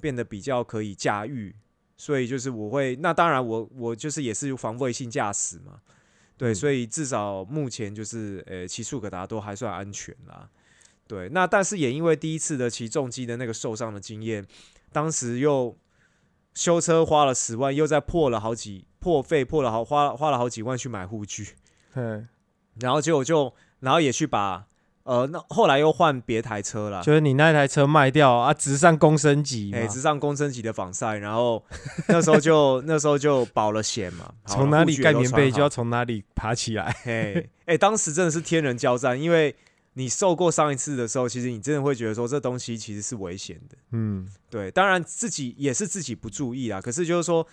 [0.00, 1.54] 变得比较可以驾驭，
[1.96, 5.80] 所以就是我会，那当然我我就是也是防卫性驾驶嘛，
[6.36, 6.54] 对，嗯。
[6.54, 10.48] 所以至少目前就是呃骑速可达都还算安全啦。
[11.06, 14.46] 对，那但是也因为第一次的骑重机的那个受伤的经验，
[14.92, 15.76] 当时又
[16.54, 21.56] 修车花了十万，又再破了好几破费，破了好花花了好几万去买护具，
[21.94, 22.28] 嗯，
[22.80, 24.68] 然后结果就然后也去把
[25.02, 29.78] 呃那后来又换别台车了，就是你那台车卖掉啊，直上公升级嘛。
[29.78, 31.64] 哎，，直上公升级的防晒，然后
[32.08, 36.94] 那时候就那时候就保了险嘛，好从哪里盖棉被就要从哪里爬起来。
[37.02, 39.54] 嘿，哎、当时真的是天人交战，因为
[39.94, 43.76] 你受过上一次的时候，其实你真的会觉得说这东西其实是危险的。
[43.92, 47.44] 嗯，对，当然自己也是自己不注意啊，可是就是说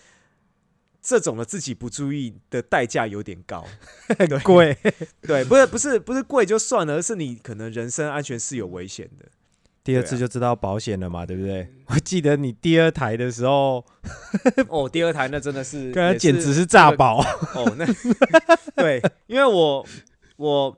[1.07, 3.65] 这种的自己不注意的代价有点高。
[4.19, 4.77] 很贵。
[5.21, 9.25] 对，不是不是不是贵就算了，而是你可能人身安全是有危险的。
[9.85, 11.73] 第二次就知道保险了嘛，对不对？
[11.87, 13.85] 我记得你第二台的时候，
[14.67, 17.21] 哦，第二台那真的是，刚才也简直是炸这个保。
[17.55, 17.85] 哦，那
[18.75, 19.87] 对，因为我
[20.35, 20.77] 我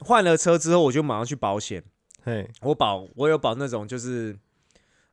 [0.00, 1.80] 换了车之后，我就马上去保险。
[2.24, 4.36] 嘿，我保我有保那种就是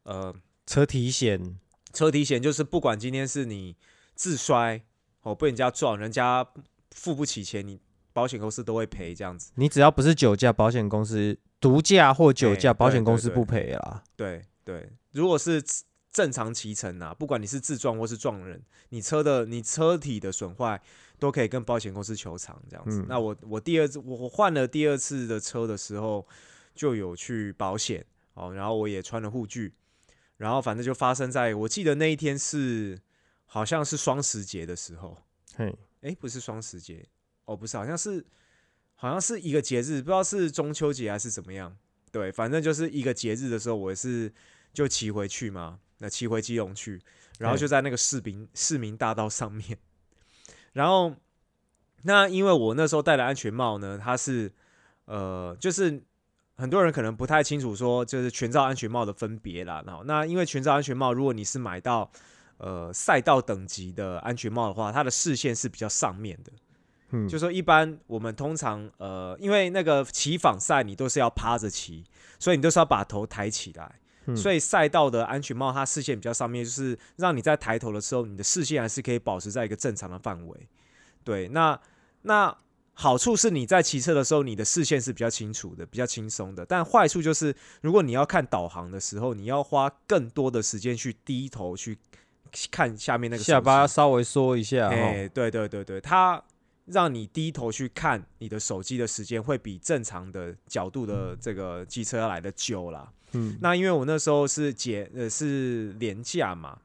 [0.01, 0.33] 呃
[0.65, 1.59] 车体险，
[1.93, 3.75] 车体险，就是不管今天是你
[4.19, 4.81] 自摔
[5.21, 6.45] 哦被人家撞，人家
[6.91, 7.79] 付不起钱，你
[8.11, 9.53] 保险公司都会赔这样子。
[9.55, 14.03] 你只要不是酒驾，保险公司毒驾或酒驾，哎保险公司不赔啦。
[14.17, 15.63] 对对，如果是
[16.11, 20.81] 正常骑乘啊，不管你是自撞或是撞人，你车的你车体的损坏
[21.17, 22.99] 都可以跟保险公司求偿这样子。
[22.99, 26.27] 嗯那我我第二次我我换了第二次的车的时候，
[26.75, 29.73] 就有去保险哦，然后我也穿了护具，
[30.35, 32.99] 然后反正就发生在我记得那一天是
[33.51, 35.17] 好像是双十节的时候，
[35.55, 37.03] 嘿，诶，不是双十节，
[37.45, 38.23] 哦，不是，好像是
[38.93, 41.75] 好像是一个节日，不知道是中秋节还是怎么样。
[42.11, 44.31] 对，反正就是一个节日的时候，我是
[44.71, 47.01] 就骑回去嘛，那骑回基隆去，
[47.39, 49.77] 然后就在那个市民市民大道上面，
[50.73, 51.15] 然后
[52.03, 54.51] 那因为我那时候戴的安全帽呢，它是
[55.05, 56.01] 呃，就是
[56.55, 59.83] 很多人可能不太清楚说，就是全罩安全帽的分别啦。
[59.87, 62.11] 然后那因为全罩安全帽，如果你是买到
[62.59, 66.51] 呃赛道等级的安全帽的话，它的视线是比较上面的。
[67.09, 72.03] 嗯，就说一般我们通常呃，因为那个骑仿赛你都是要趴着骑，
[72.37, 73.95] 所以你都是要把头抬起来。
[74.25, 80.69] 嗯所以赛道的安全帽它视线比较上面，就是让你在抬头的时候，你的视线还是可以保持在一个正常的范围。
[81.23, 81.79] 对，那
[82.21, 82.55] 那
[82.93, 86.63] 好处是你在骑车的时候，你的视线是比较清楚的，比较轻松的。
[86.63, 91.97] 但坏处就是，如果你要看导航的时候，你要花更多的时间去低头去
[92.71, 95.29] 看下面那个下巴稍微缩一下哎、哦。
[95.33, 96.41] 对对对对，它
[96.85, 103.11] 让你低头去看你的手机的时间，会比正常的角度的这个机车要来的久啦。
[103.33, 106.77] 嗯，那因为我那时候是节呃是年假嘛，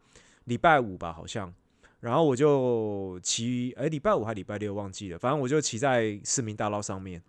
[0.44, 1.52] 礼拜五吧好像，
[2.00, 7.22] 然后我就骑哎礼拜五还礼拜六忘记了，反正我就骑在市民大道上面。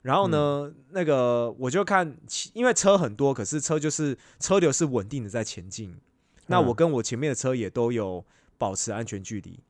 [0.00, 5.94] 然后呢，那个我就看骑，因为车很多，可是车就是车流是稳定的在前进。
[6.46, 8.24] 那我嗯跟我前面的车也都有
[8.58, 9.60] 保持安全距离，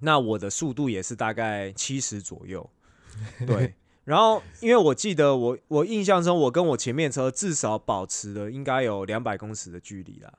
[0.00, 2.68] 那我的速度也是大概七十左右，
[3.46, 3.74] 对。
[4.04, 10.30] 然后，因为我记得我我印象中，我跟我前面车至少保持了应该有两百公尺的距离啦。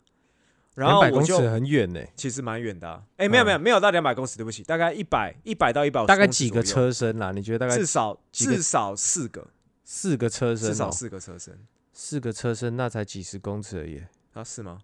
[0.75, 6.61] 然后两百公尺我就很远呢，其实蛮远的、啊，哎、没有没有没有到两百公尺，对不起，大概一百一百到一百，大概几个？
[6.61, 7.31] 车身啦？
[7.31, 9.47] 你觉得大概至少至少四个，
[9.83, 10.71] 四个车身哦？
[10.71, 11.57] 至少四个车身
[11.91, 14.03] 四个车身，那才几十公尺而已。
[14.33, 14.43] 啊？
[14.43, 14.79] 是吗？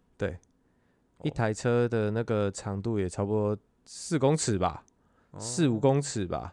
[1.23, 4.83] 一台车的那个长度也差不多四公尺吧，
[5.31, 6.51] 哦四五公尺吧。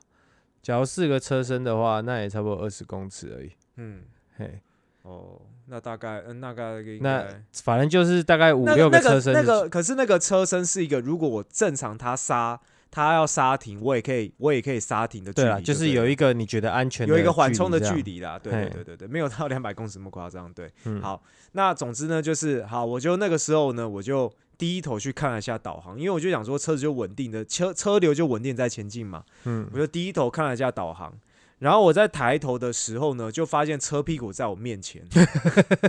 [0.63, 3.51] 假如四个车身的话，那也差不多二十公尺而已。
[3.77, 4.03] 嗯
[4.37, 4.61] 嘿，
[5.03, 9.33] 哦，那大概嗯，那大概应那该反正就是大概五那六那个车身。
[9.33, 12.61] 那个，可是那个车身是一个，如果我正常它刹，
[12.91, 18.03] 它要刹停，我也可以，我也可以刹停的距离对啊，就是有一一个你觉得安全的有一个缓冲的距。
[18.03, 18.39] 离啦。
[18.39, 20.53] 对对对对对，没有到两百公尺那么夸张。
[20.53, 29.71] 对，嗯，好，那总之呢，就是好，我就那个时候呢，我就低头去看了一下导航，因为我就想说车子就稳定的车车流就稳定在前进嘛，嗯。
[29.73, 31.15] 我就低头看了一下导航。
[31.61, 35.03] 然后我在抬头的时候呢，就发现车屁股在我面前，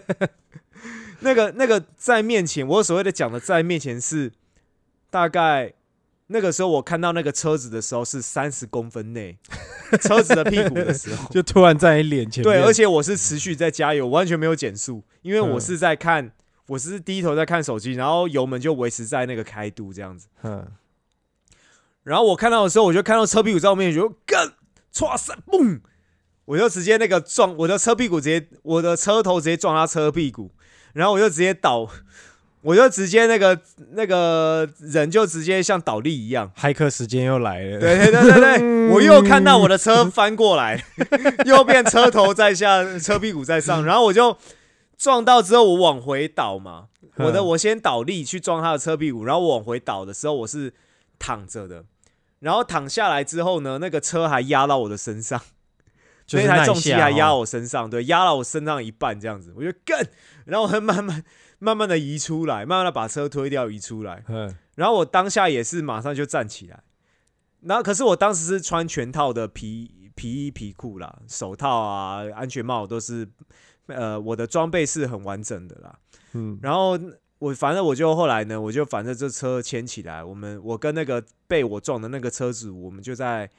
[1.21, 4.31] 那个那个在面前，我所谓的讲的在面前是
[5.11, 5.73] 大概
[6.27, 9.37] 那个时候我看到那个车子的时候是三十公分内
[10.01, 15.61] 车子的屁股的时候， 就突然在你脸前，对，而且我是持续在加油，完全没有减速，因为我嗯。
[15.61, 16.31] 是在看，
[16.69, 20.27] 我是低头在看手机，然后油门就维持在那个开度这样子。
[20.43, 20.67] 嗯，
[22.03, 24.53] 然后我看到的时候，我就看到车屁股在我面前，就干，
[24.93, 25.79] 唰三，嘣，
[26.45, 30.51] 我就直接那个撞我的车屁股，直接我的车头直接撞他车屁股，
[30.93, 31.89] 然后我就直接倒，
[32.61, 33.59] 我就直接那个
[33.93, 36.51] 那个人就直接像倒立一样。
[36.55, 40.85] 骇客时间又来了，对对对对对， 我又看到我的车翻过来，
[41.47, 44.37] 又变车头在下，车屁股在上，然后我就
[44.99, 50.73] 撞到之后，我往回倒嘛，我的嗯我先倒立去撞他的车屁股，然后我往回倒的时候，我是
[51.17, 51.85] 躺着的，
[52.39, 55.41] 然后躺下来之后呢，那个车还压到我的身上，
[56.27, 59.97] 就是那台重机还压哦我身上，对，压到我身上一半这样子，我就更，
[60.43, 61.23] 然后我很慢慢
[61.59, 66.83] 慢慢的移出来，慢慢的把车推掉移出来，嗯，然后我当下也是马上就站起来，
[67.61, 73.25] 然后可是我当时是穿全套的皮皮衣皮裤啦，手套啊、安全帽都是，
[73.89, 75.99] 呃，我的装备是很完整的啦。
[76.33, 76.99] 嗯，然后
[77.39, 83.49] 我反正我就后来呢，我就反正这车牵起来，我们我跟那个被我撞的那个车主，我们就在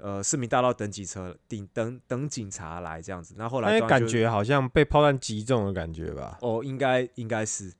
[0.00, 3.34] 呃市民大道等警车，等等等警察来这样子。
[3.36, 6.38] 那后后来那感觉好像被炮弹击中的感觉吧？
[6.40, 7.72] 哦，应该应该是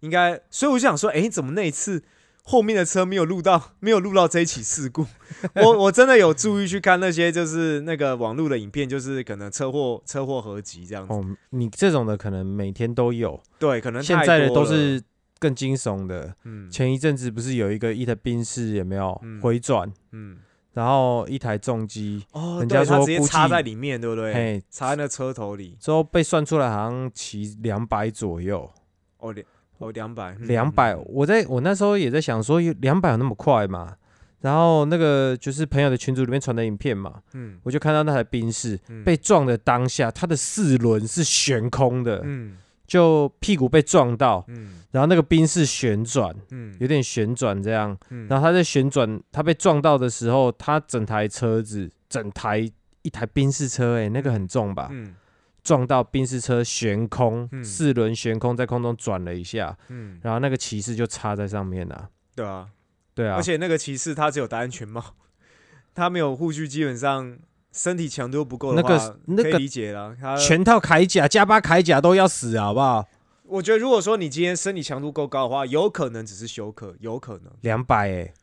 [0.00, 2.02] 应该，所以我就想说，诶，怎么那一次
[2.48, 5.06] 后面的车没有录到， 没有录到这一起事故？
[5.54, 11.12] 我我真的有注意去看那些就是那个网络的影片，就是可能车祸车祸合集这样子。
[11.12, 15.02] 哦，你这种的可能每天都有，对，可能现在的都是
[15.38, 16.34] 更惊悚的。
[16.44, 20.38] 嗯前一阵子不是有一个一台宾士有没有嗯回转，嗯
[20.72, 24.32] 然后一台重机，哦，人家说直接插在里面，对不对？
[24.32, 25.76] 嘿，插在那车头里。
[25.80, 28.70] 之后被算出来好像骑两百左右，
[29.18, 29.44] 哦两
[29.78, 33.96] 哦两百两百、我在我那时候也在想说，两百有那么快吗？
[34.40, 42.56] 然后那个就是朋友的群组里面传的影片嘛，嗯我就看到那台宾士嗯被撞的当下，它的四轮是悬空的，嗯
[42.86, 52.58] 就屁股被撞到，嗯然后那个宾士旋转，嗯有点旋转这样，嗯然后它在旋转，它被撞到的时候，它整台车子，整台
[53.02, 54.88] 一台宾士车、欸，那个很重吧？
[54.92, 55.14] 嗯
[55.62, 62.08] 撞到宾士车悬空，嗯四轮悬空在空中转了一下，嗯，然后那个骑士就插在上面了。
[62.34, 62.68] 对啊，
[63.14, 65.02] 对啊，而且那个骑士他只有戴安全帽，
[65.94, 67.38] 他没有护具，基本上
[67.72, 68.88] 身体强度不够的话，
[69.26, 70.16] 那个那个理解了。
[70.20, 73.06] 他全套铠甲加八铠甲都要死，好不好？
[73.44, 77.50] 我觉得如果说你今天身体强度够高的话，有可能只是休克，有可能。
[77.62, 78.34] 两百哎，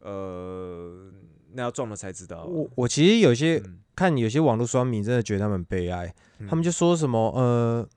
[0.00, 1.10] 呃，
[1.52, 2.44] 那要撞了才知道。
[2.44, 6.46] 我我其实有些嗯看有些网络酸民真的觉得他们悲哀，嗯。
[6.48, 7.88] 他们就说什么呃，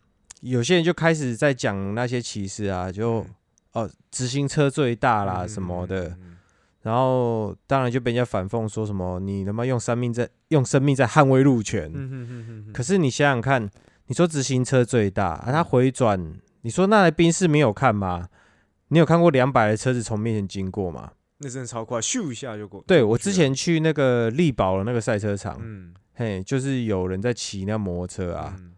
[0.41, 3.27] 有些人就开始在讲那些歧视啊，就嗯。
[3.73, 6.17] 哦直行车最大啦嗯什么的，
[6.81, 11.91] 然后当然就被人家反讽说什么你他妈用生命在用生命在捍卫路权。
[12.73, 13.69] 可是你想想看，
[14.07, 18.29] 你说直行车最大，啊，它回转，你说那台宾士没有看吗？
[18.87, 21.11] 你有看过两百的车子从面前经过吗？
[21.39, 22.83] 那真的超快，咻一下就过。
[22.87, 28.73] 对我之前去那个力宝的那个赛车场，嗯嘿，就是有人在骑那摩托车啊，嗯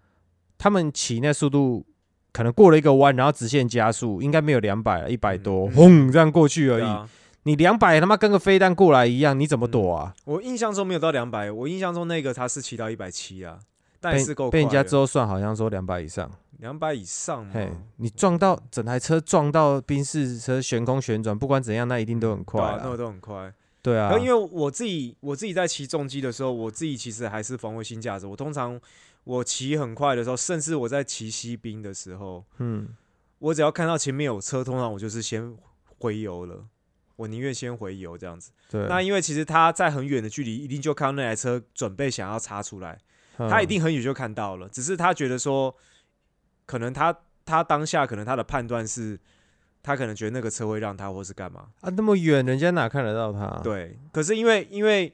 [0.58, 1.86] 他们骑那速度
[2.34, 7.10] 可能过了一个弯，然后直线加速，应该没有两百，一百多，嗯轰、这样过去而已。
[7.44, 10.14] 你两百他妈跟个飞弹过来一样，你怎么躲啊？
[10.26, 13.58] 我印象中没有到两百，我印象中那个他是骑到一百七啊，
[14.02, 16.30] 但是够被人家之之后算好像说两百以上。
[16.60, 17.52] 两百以上嘛。
[17.54, 22.98] 嘿，你撞到整台车撞到宾士车悬空旋转，不管怎样，那一定都很快对啊，那。
[22.98, 23.54] 都很快。
[23.82, 28.28] 对啊，因为我自己我自己在骑重机的时候，我自己其实还是防卫性驾驶。
[28.28, 28.80] 我通常
[29.24, 32.90] 我骑很快的时候，甚至我在骑西滨的时候，嗯，
[33.40, 35.56] 我只要看到前面有车，通常我就是先
[35.98, 36.66] 回油了。
[37.16, 38.52] 我宁愿先回油这样子。
[38.70, 42.98] 对，那因为其实他在很远的距离，一定就看到那台车准备想要插出来，
[43.38, 44.68] 嗯他一定很远就看到了。
[44.70, 45.74] 只是他觉得说，
[46.70, 49.20] 可能他他当下可能他的判断是，
[49.82, 51.70] 他可能觉得那个车会让他，或是干嘛。
[51.82, 55.12] 啊那么远，人家哪看得到他？，对，可是因为因为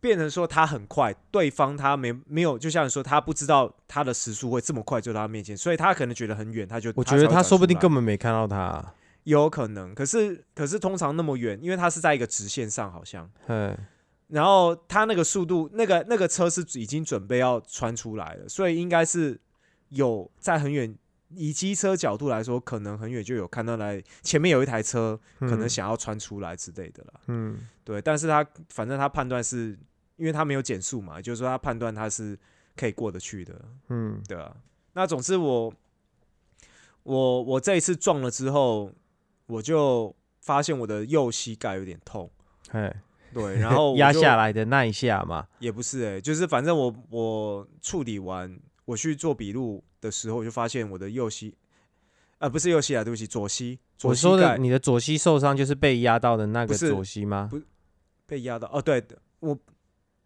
[0.00, 8.84] 变成说他很快，对方他没没有，就像你说他不知道他的时速会这么快就到他面前，所以他可能觉得很远，他就我觉得他说不定根本本没看到他。
[9.22, 9.94] 有可能。
[9.94, 13.76] 可是可是通常那么远，因为他是在一个直线上，好像，嗯，
[14.28, 19.40] 然后他那个速度，那个那个车是已经准备要穿出来了，所以应该是
[19.90, 20.96] 有在很远。
[21.34, 27.20] 以机车角度来说，可能很远就有看到来前面有一台车，可能嗯想要穿出来之类的啦。
[27.26, 29.76] 嗯对，但是他反正他判断是，
[30.16, 32.38] 因为他没有减速嘛，就是说他判断他是
[32.76, 34.56] 可以过得去的，嗯对啊。
[34.92, 35.74] 那总之我
[37.02, 38.92] 我我这一次撞了之后，
[39.46, 42.30] 我就发现我的右膝盖有点痛，
[42.70, 43.02] 哎，
[43.34, 48.56] 对，然后 压下来的那一下嘛，也不是哎、就是反正我我处理完，
[48.86, 51.54] 我去做笔录的时候，我就发现我的右膝，
[52.38, 57.50] 啊、不是右膝啊，对不起，左膝，左膝我说的盖你的左膝受伤就是被压到的那个不是左膝吗？
[58.26, 59.04] 被压到，哦，对，
[59.40, 59.56] 我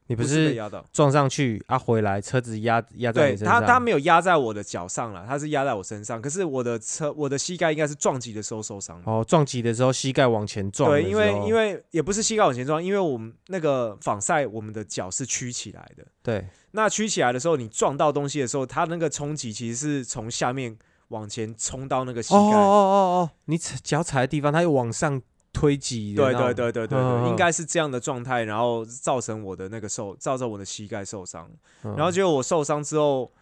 [0.07, 3.61] 你不不是被是压到，撞上去啊，回来车子压压在对你身上？
[3.61, 9.11] 他他没有压在我的脚上了，他是压在我身上，可是我的车我的膝盖应该是撞击的时候受伤的。
[9.11, 16.05] 哦，撞击的时候膝盖往前撞的对，时候，因为因为也不是膝盖往前撞，因为我们那个仿赛，我们的脚是曲起来的。
[16.23, 22.39] 对那曲起来的时候，你撞到东西的时候，它那个冲击其实是从下面往前冲到那个膝盖。
[22.39, 25.21] 哦哦哦哦，你踩脚踩的地方，它又往上
[25.53, 31.51] 推挤的对，对对对对嗯对，应该是这样的状态，然后造成我的那个受，造成我的膝盖受伤。
[31.83, 33.33] 嗯然后结果我受伤之后，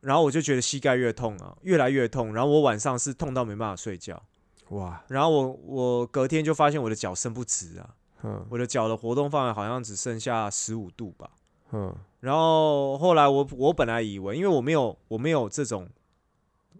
[0.00, 2.32] 然后我就觉得膝盖越痛啊，越来越痛。
[2.32, 4.22] 然后我晚上是痛到没办法睡觉。
[4.70, 7.90] 哇，然后我我隔天就发现我的脚伸不直啊，
[8.22, 11.30] 嗯我的脚的活动范围好像只剩下十五度吧。
[11.72, 11.94] 嗯
[12.26, 15.88] 然后后来我我本来以为，因为我没有我没有这种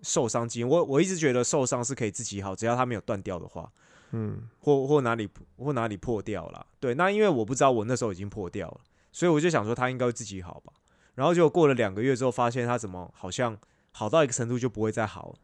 [0.03, 3.71] 受伤经验，我我一直觉得受伤是可以自己好，只要它没有断掉的话，
[4.11, 6.67] 嗯，或或哪里或哪里破掉了。
[6.81, 8.81] 对，那因为我不知道我那时候已经破掉了，
[9.13, 10.73] 所以我就想说它应该会自己好吧。
[11.15, 13.57] 然后结果过了两个月之后，发现它怎么好像
[13.93, 15.35] 好到一个程度就不会再好了。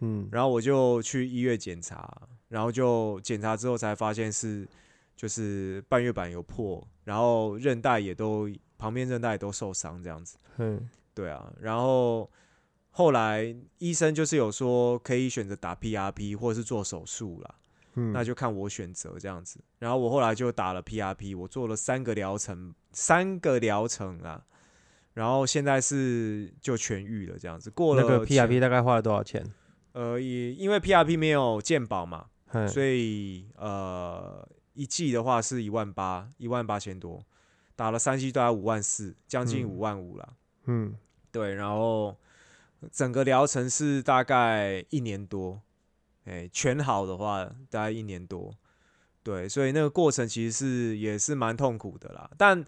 [0.00, 2.12] 嗯，然后我就去医院检查，
[2.48, 4.66] 然后就检查之后才发现是
[5.16, 10.36] 就是半月板有破，然后韧带也都旁边韧带也都受伤这样子。
[10.58, 12.28] 嗯对啊，然后
[12.90, 17.54] 后来医生就是有说可以选择打 PRP 或者是做手术啦，
[17.94, 19.60] 嗯，那就看我选择这样子。
[19.78, 24.44] 然后我后来就打了 PRP，我做了三个疗程，三个疗程啊，
[25.12, 27.70] 然后现在是就痊愈了这样子。
[27.70, 29.44] 过了那个 PRP 大概花了多少钱？
[29.92, 37.24] 呃，也因为 PRP 没有健保嘛，嗯所以呃一季的话是一万八，一万八千多，
[37.76, 39.68] 打了三季大概五万四，将近嗯。
[39.68, 40.36] 五万五了。
[40.66, 40.94] 嗯。
[41.30, 42.16] 对，然后
[42.92, 45.60] 整个疗程是大概一年多，
[46.26, 48.54] 哎，全好的话大概一年多，
[49.24, 52.30] 对，所以那个过程其实是也是蛮痛苦的啦。
[52.38, 52.64] 但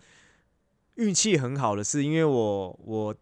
[0.96, 3.14] 运气很好的是，因为我我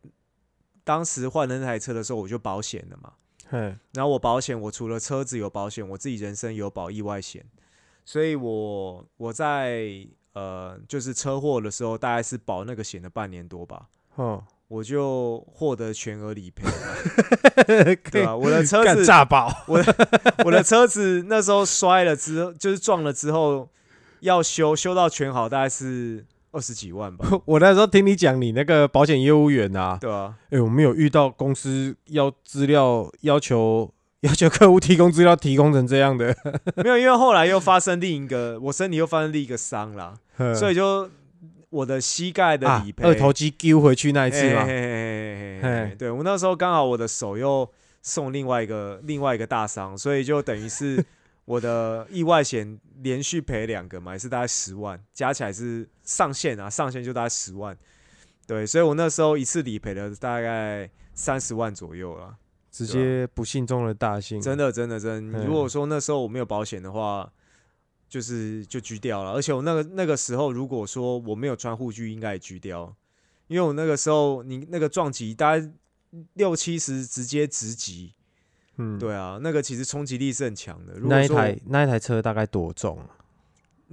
[0.83, 3.13] 当时换了那台车的时候，我就保险了嘛，
[3.49, 3.59] 嘿，
[3.93, 7.45] 然后我保险，我除了车子有保险，我自己人身有保意外险，
[8.07, 13.87] 所以我我在呃就是车祸的时候，大概是保那个险的半年多吧。
[14.17, 19.53] 哦，我就获得全额理赔了， 对吧、我的车子，炸爆，
[20.45, 23.69] 我的车子那时候摔了之后，就是撞了之后
[24.21, 36.37] 要修，修到全好大概是二十几万吧， 我那时候听你讲你那个保险业务员啊，对啊、哎、我们有遇到公司要资料要求要求客户提供资料提供成这样的，
[36.77, 40.15] 没有，因为后来又发生另一个，我身体又发生另一个伤啦，
[40.55, 41.11] 所以以就
[41.71, 44.65] 我的膝盖的啊理，赔，二头肌丢回去那一次嘛，
[45.99, 47.69] 对我那时候刚好我的手又
[48.03, 51.05] 送另外一个另外一个大伤，所以就等于是
[51.47, 57.77] 我的意外险连续赔两个嘛，也是大概十万，加起来是上限啊，上限就大概十万。
[58.47, 62.37] 对，所以我那时候一次理赔了大概三十万左右了，
[62.71, 65.39] 直接不幸中的大幸，真的真的真的。
[65.39, 67.31] 嗯如果说那时候我没有保险的话，
[68.15, 69.33] 就是就狙掉了。
[69.33, 72.95] 而且我那个那个时候，如果说我没有穿护具，应该也狙掉，
[73.49, 75.69] 因为我那个时候你那个撞击大概
[76.35, 78.15] 六七十直接直击，
[78.77, 80.95] 嗯，对啊，那个其实冲击力是很强的。
[80.95, 83.11] 如那一台那一台车大概多重啊？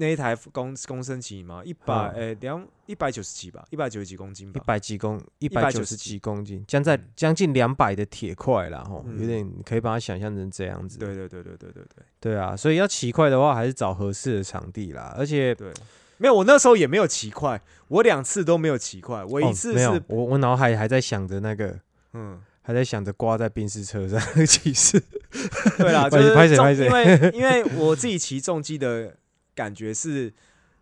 [0.02, 1.62] 那一台公公升级嘛？
[1.64, 8.84] 一百诶两一百九十几吧，一百九十几公斤吧，一百几公一百九十几公斤，将在将近两百的铁块啦。
[8.84, 10.98] 吼、有点可以把它想象成这样子。
[10.98, 15.16] 对对对对对对对，对啊，所以要骑快的话，还是找合适的场地啦。
[15.16, 15.72] 而且对，
[16.18, 21.80] 没有我那时候也没有骑快，我两次都没有骑快，我一次是、我我脑海还在想着那个
[22.14, 22.42] 嗯。
[22.64, 25.02] 还在想着挂在宾士车上，其实
[25.80, 29.18] 对啦， 就是因为因为我自己骑重机的
[29.62, 30.34] 感觉是，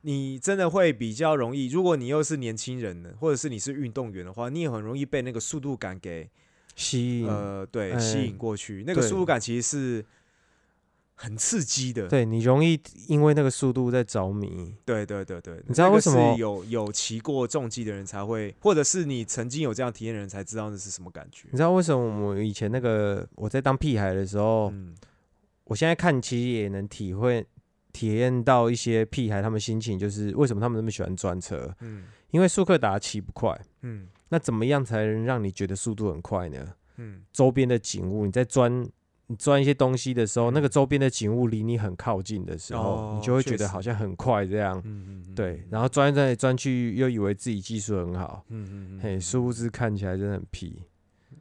[0.02, 6.30] 你真的会比较容易，如果你又是年轻人的，或者是你是运动员的话，你也很容易被那个速度感给
[6.76, 8.86] 吸引，呃对哎吸引过去。
[8.88, 10.06] 那个速度感其实是
[11.16, 12.08] 很刺激的。
[12.08, 14.74] 对你容易因为那个速度在着迷。
[14.86, 21.58] 对对对对，你知道那个为什么是有有骑过重机的人才会，或者是你曾经有这样体验的人才知道那是什么感觉你。
[21.58, 24.96] 知道为什么我以前那个我在当屁孩的时候，嗯
[25.66, 27.46] 我现在看其实也能体会
[27.92, 32.06] 体验到一些屁孩他们心情，就是为什么他们那么喜欢专车，嗯。
[32.32, 34.08] 因为速克达骑不快，嗯。
[34.30, 36.74] 那怎么样才能让你觉得速度很快呢？
[36.98, 37.24] 嗯。
[37.34, 38.88] 周边的景物，你在钻
[39.26, 44.80] 你钻一些东西的时候，那个嗯周边的景物离你很靠近的时候，哦你就会觉得好像很快这样。
[44.86, 50.84] 嗯嗯嗯对，然后钻来钻去，又以为自己技术很好，嗯嗯嗯嘿，殊不知看起来真的很屁。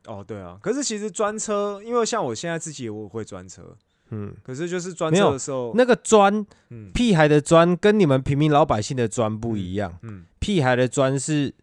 [0.07, 3.77] 哦对啊，可是其实专车，因为像我现在自己我也会专车，
[4.11, 6.91] 嗯，可是就是专没有车的时候，那个砖嗯。
[6.95, 11.55] 屁孩的砖跟你们平民老百姓的砖不一样，嗯屁孩的砖是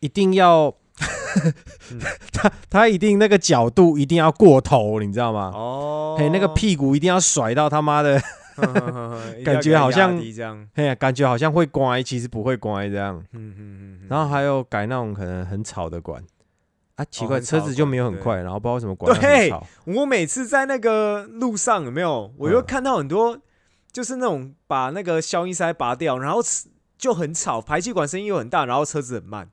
[0.00, 0.74] 一定要，
[1.90, 2.00] 嗯。
[2.32, 5.52] 他他一定那个角度一定要过头，你知道吗？
[5.54, 8.20] 哦，嘿，那个屁股一定要甩到他妈的，
[9.44, 13.22] 感觉好像这样，嘿呀，感觉好像会乖，其实不会乖这样。
[13.32, 16.22] 嗯嗯嗯，然后还有改那种可能很吵的管
[16.96, 19.52] 啊，奇怪，车子就没有很快，然后不知道为什么管它对。
[19.86, 23.38] 我每次在那个路上有没有，我嗯又看到很多，
[23.90, 26.40] 就是那种把那个消音塞拔掉，然后
[26.98, 29.48] 就很吵，排气管声音又很大，然后车子很慢。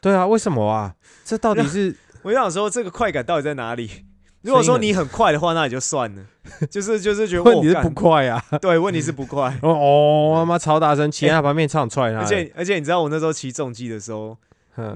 [0.00, 0.94] 对啊，为什么啊？
[1.24, 4.04] 这到底是 我就想说，这个快感到底在哪里？
[4.42, 6.22] 如果说你很快的话，那也就算了，
[6.70, 8.42] 就是就是觉得问题是哦不快啊？
[8.62, 9.48] 对，问题是不快。
[9.62, 12.20] 哦哦，他妈超大声，骑在他旁边唱踹他。
[12.20, 14.38] 而且而且你知道我那时候骑重机的时候，嗯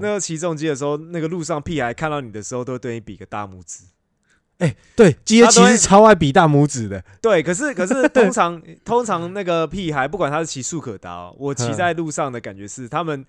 [0.01, 3.83] 那个骑重机的时候，那个路上屁孩看到你的时候，都会对你比个大拇指。
[4.59, 7.03] 哎对，机车他都会骑士超爱比大拇指的。
[7.21, 13.25] 对，可是可是 通常通常那个屁孩，不管他是骑速可达哦，我骑嗯在路上的感觉是，他们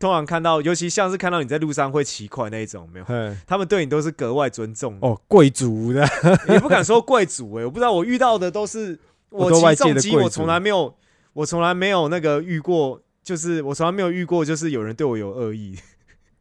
[0.00, 3.04] 通常看到，尤其像是看到你在路上会骑快那一种，没有？
[3.08, 6.04] 嗯，他们对你都是格外尊重，哦，贵族的，
[6.50, 8.98] 也不敢说贵族哎、我不知道我遇到的都是
[9.30, 10.92] 我骑重机，我从来没有，
[11.32, 15.76] 我从来没有那个遇过，就是我从来没有遇过，就是有人对我有恶意。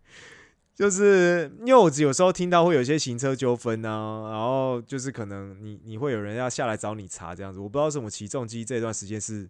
[0.75, 9.47] 就是因为我有时候听到会有一些行车纠纷啊，然后就是可能你你会有人要下来找你查这样子，我不知道什么起重机这段时间是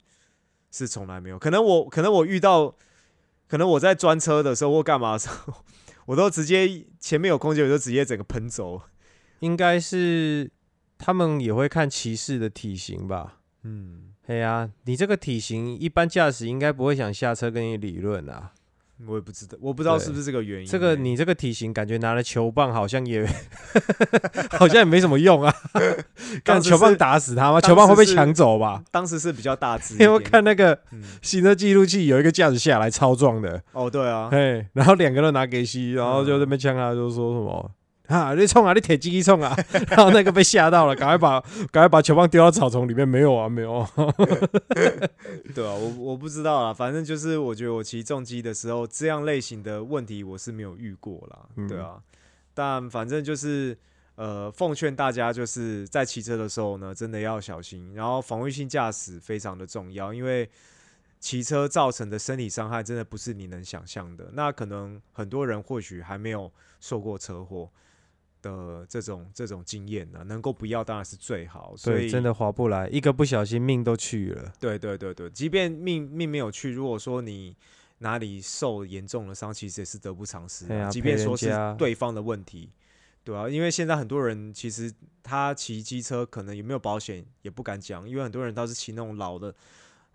[0.71, 2.73] 是从来没有，可能我可能我遇到，
[3.49, 5.55] 可能我在专车的时候或干嘛的时候，
[6.07, 8.81] 我都直接前面有空间我就直接整个喷走，
[9.41, 10.49] 应该是
[10.97, 13.41] 他们也会看骑士的体型吧？
[13.63, 18.51] 嗯，嘿呀、你这个体型，一般驾驶应该不会想下车跟你理论啊。
[19.05, 23.23] 我也不知道，我不知道是不是这个原因欸、这个你这个体型，感觉拿了球棒好像也
[24.57, 25.53] 好像也没什么用啊。
[26.43, 27.61] 看球棒打死他吗？
[27.61, 28.81] 球棒会被抢走吧？
[28.91, 37.71] 当时是比较大只 因，为看那个嗯，行车记录器有一个驾驶下来超壮的，哦，对啊，嘿，然后两个都拿给吸，然后就在那边呛他，就说什么。
[38.07, 38.33] 啊！
[38.35, 38.73] 你冲啊！
[38.73, 39.55] 你铁鸡冲啊！
[39.89, 41.39] 然后那个被吓到了，赶快把
[41.71, 43.07] 赶快把球棒丢到草丛里面。
[43.07, 43.89] 没有啊，没有啊。
[45.55, 52.01] 对啊，我我不知道啦，反正就是我觉得我骑重机的时候，这样类型的问题我是没有遇过啦，嗯对啊，
[52.53, 53.77] 但反正就是
[54.15, 60.49] 呃，奉劝大家就是在骑车的时候呢，真的要小心，然后防御性驾驶非常的重要，因为
[61.19, 64.29] 骑车造成的身体伤害真的不是你能想象的。
[64.33, 67.69] 那可能很多人或许还没有受过车祸。
[68.45, 74.53] 的这种这种经验呢，能够不要当然是最好，所对，以真的划不来，一个不小心命都去了。
[74.59, 77.55] 对对对对，即便命命没有去，如果说你
[77.99, 82.69] 哪里受严重的伤，其实也是得不偿失、即便说是对方的问题，
[83.23, 84.93] 对啊，因为现在很多人其实
[85.23, 89.55] 他骑机车可能有没有保险也不敢讲，因为很多人倒是骑那种老的、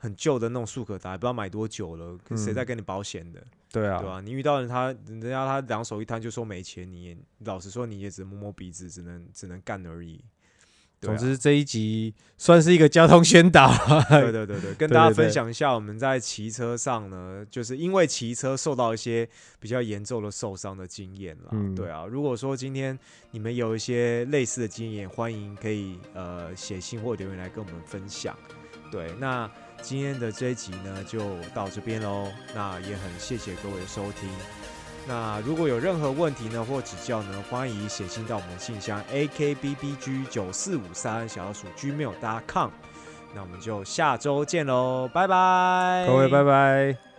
[0.01, 3.40] 很旧的那种速可达，也不知道买多久了，可谁嗯在跟你保险的？
[3.70, 10.24] 对啊，对吧、你遇到人他人家他两手一摊就说没钱，你也老实说你也只摸摸鼻子，只能只能干而已。
[11.01, 13.72] 总之这一集算是一个交通宣导。
[14.11, 19.26] 对对对对，跟大家分享一下，我们在骑车上呢，就是因为骑车受到一些
[19.59, 21.48] 比较严重的受伤的经验啦。
[21.53, 22.98] 嗯对啊，如果说今天
[23.30, 28.36] 你们有一些类似的经验，欢迎可以呃写信或留言来跟我们分享。
[28.92, 29.51] 对，那
[29.82, 32.28] 今天的这一集呢就到这边喽。
[32.54, 34.28] 那也很谢谢各位的收听。
[35.08, 42.70] 那如果有任何问题呢或指教呢，欢迎写信到我们的信箱 a k b b g 九四五三小老鼠 gmail.com。
[43.34, 47.09] 那我们就下周见喽，拜拜，各位拜拜。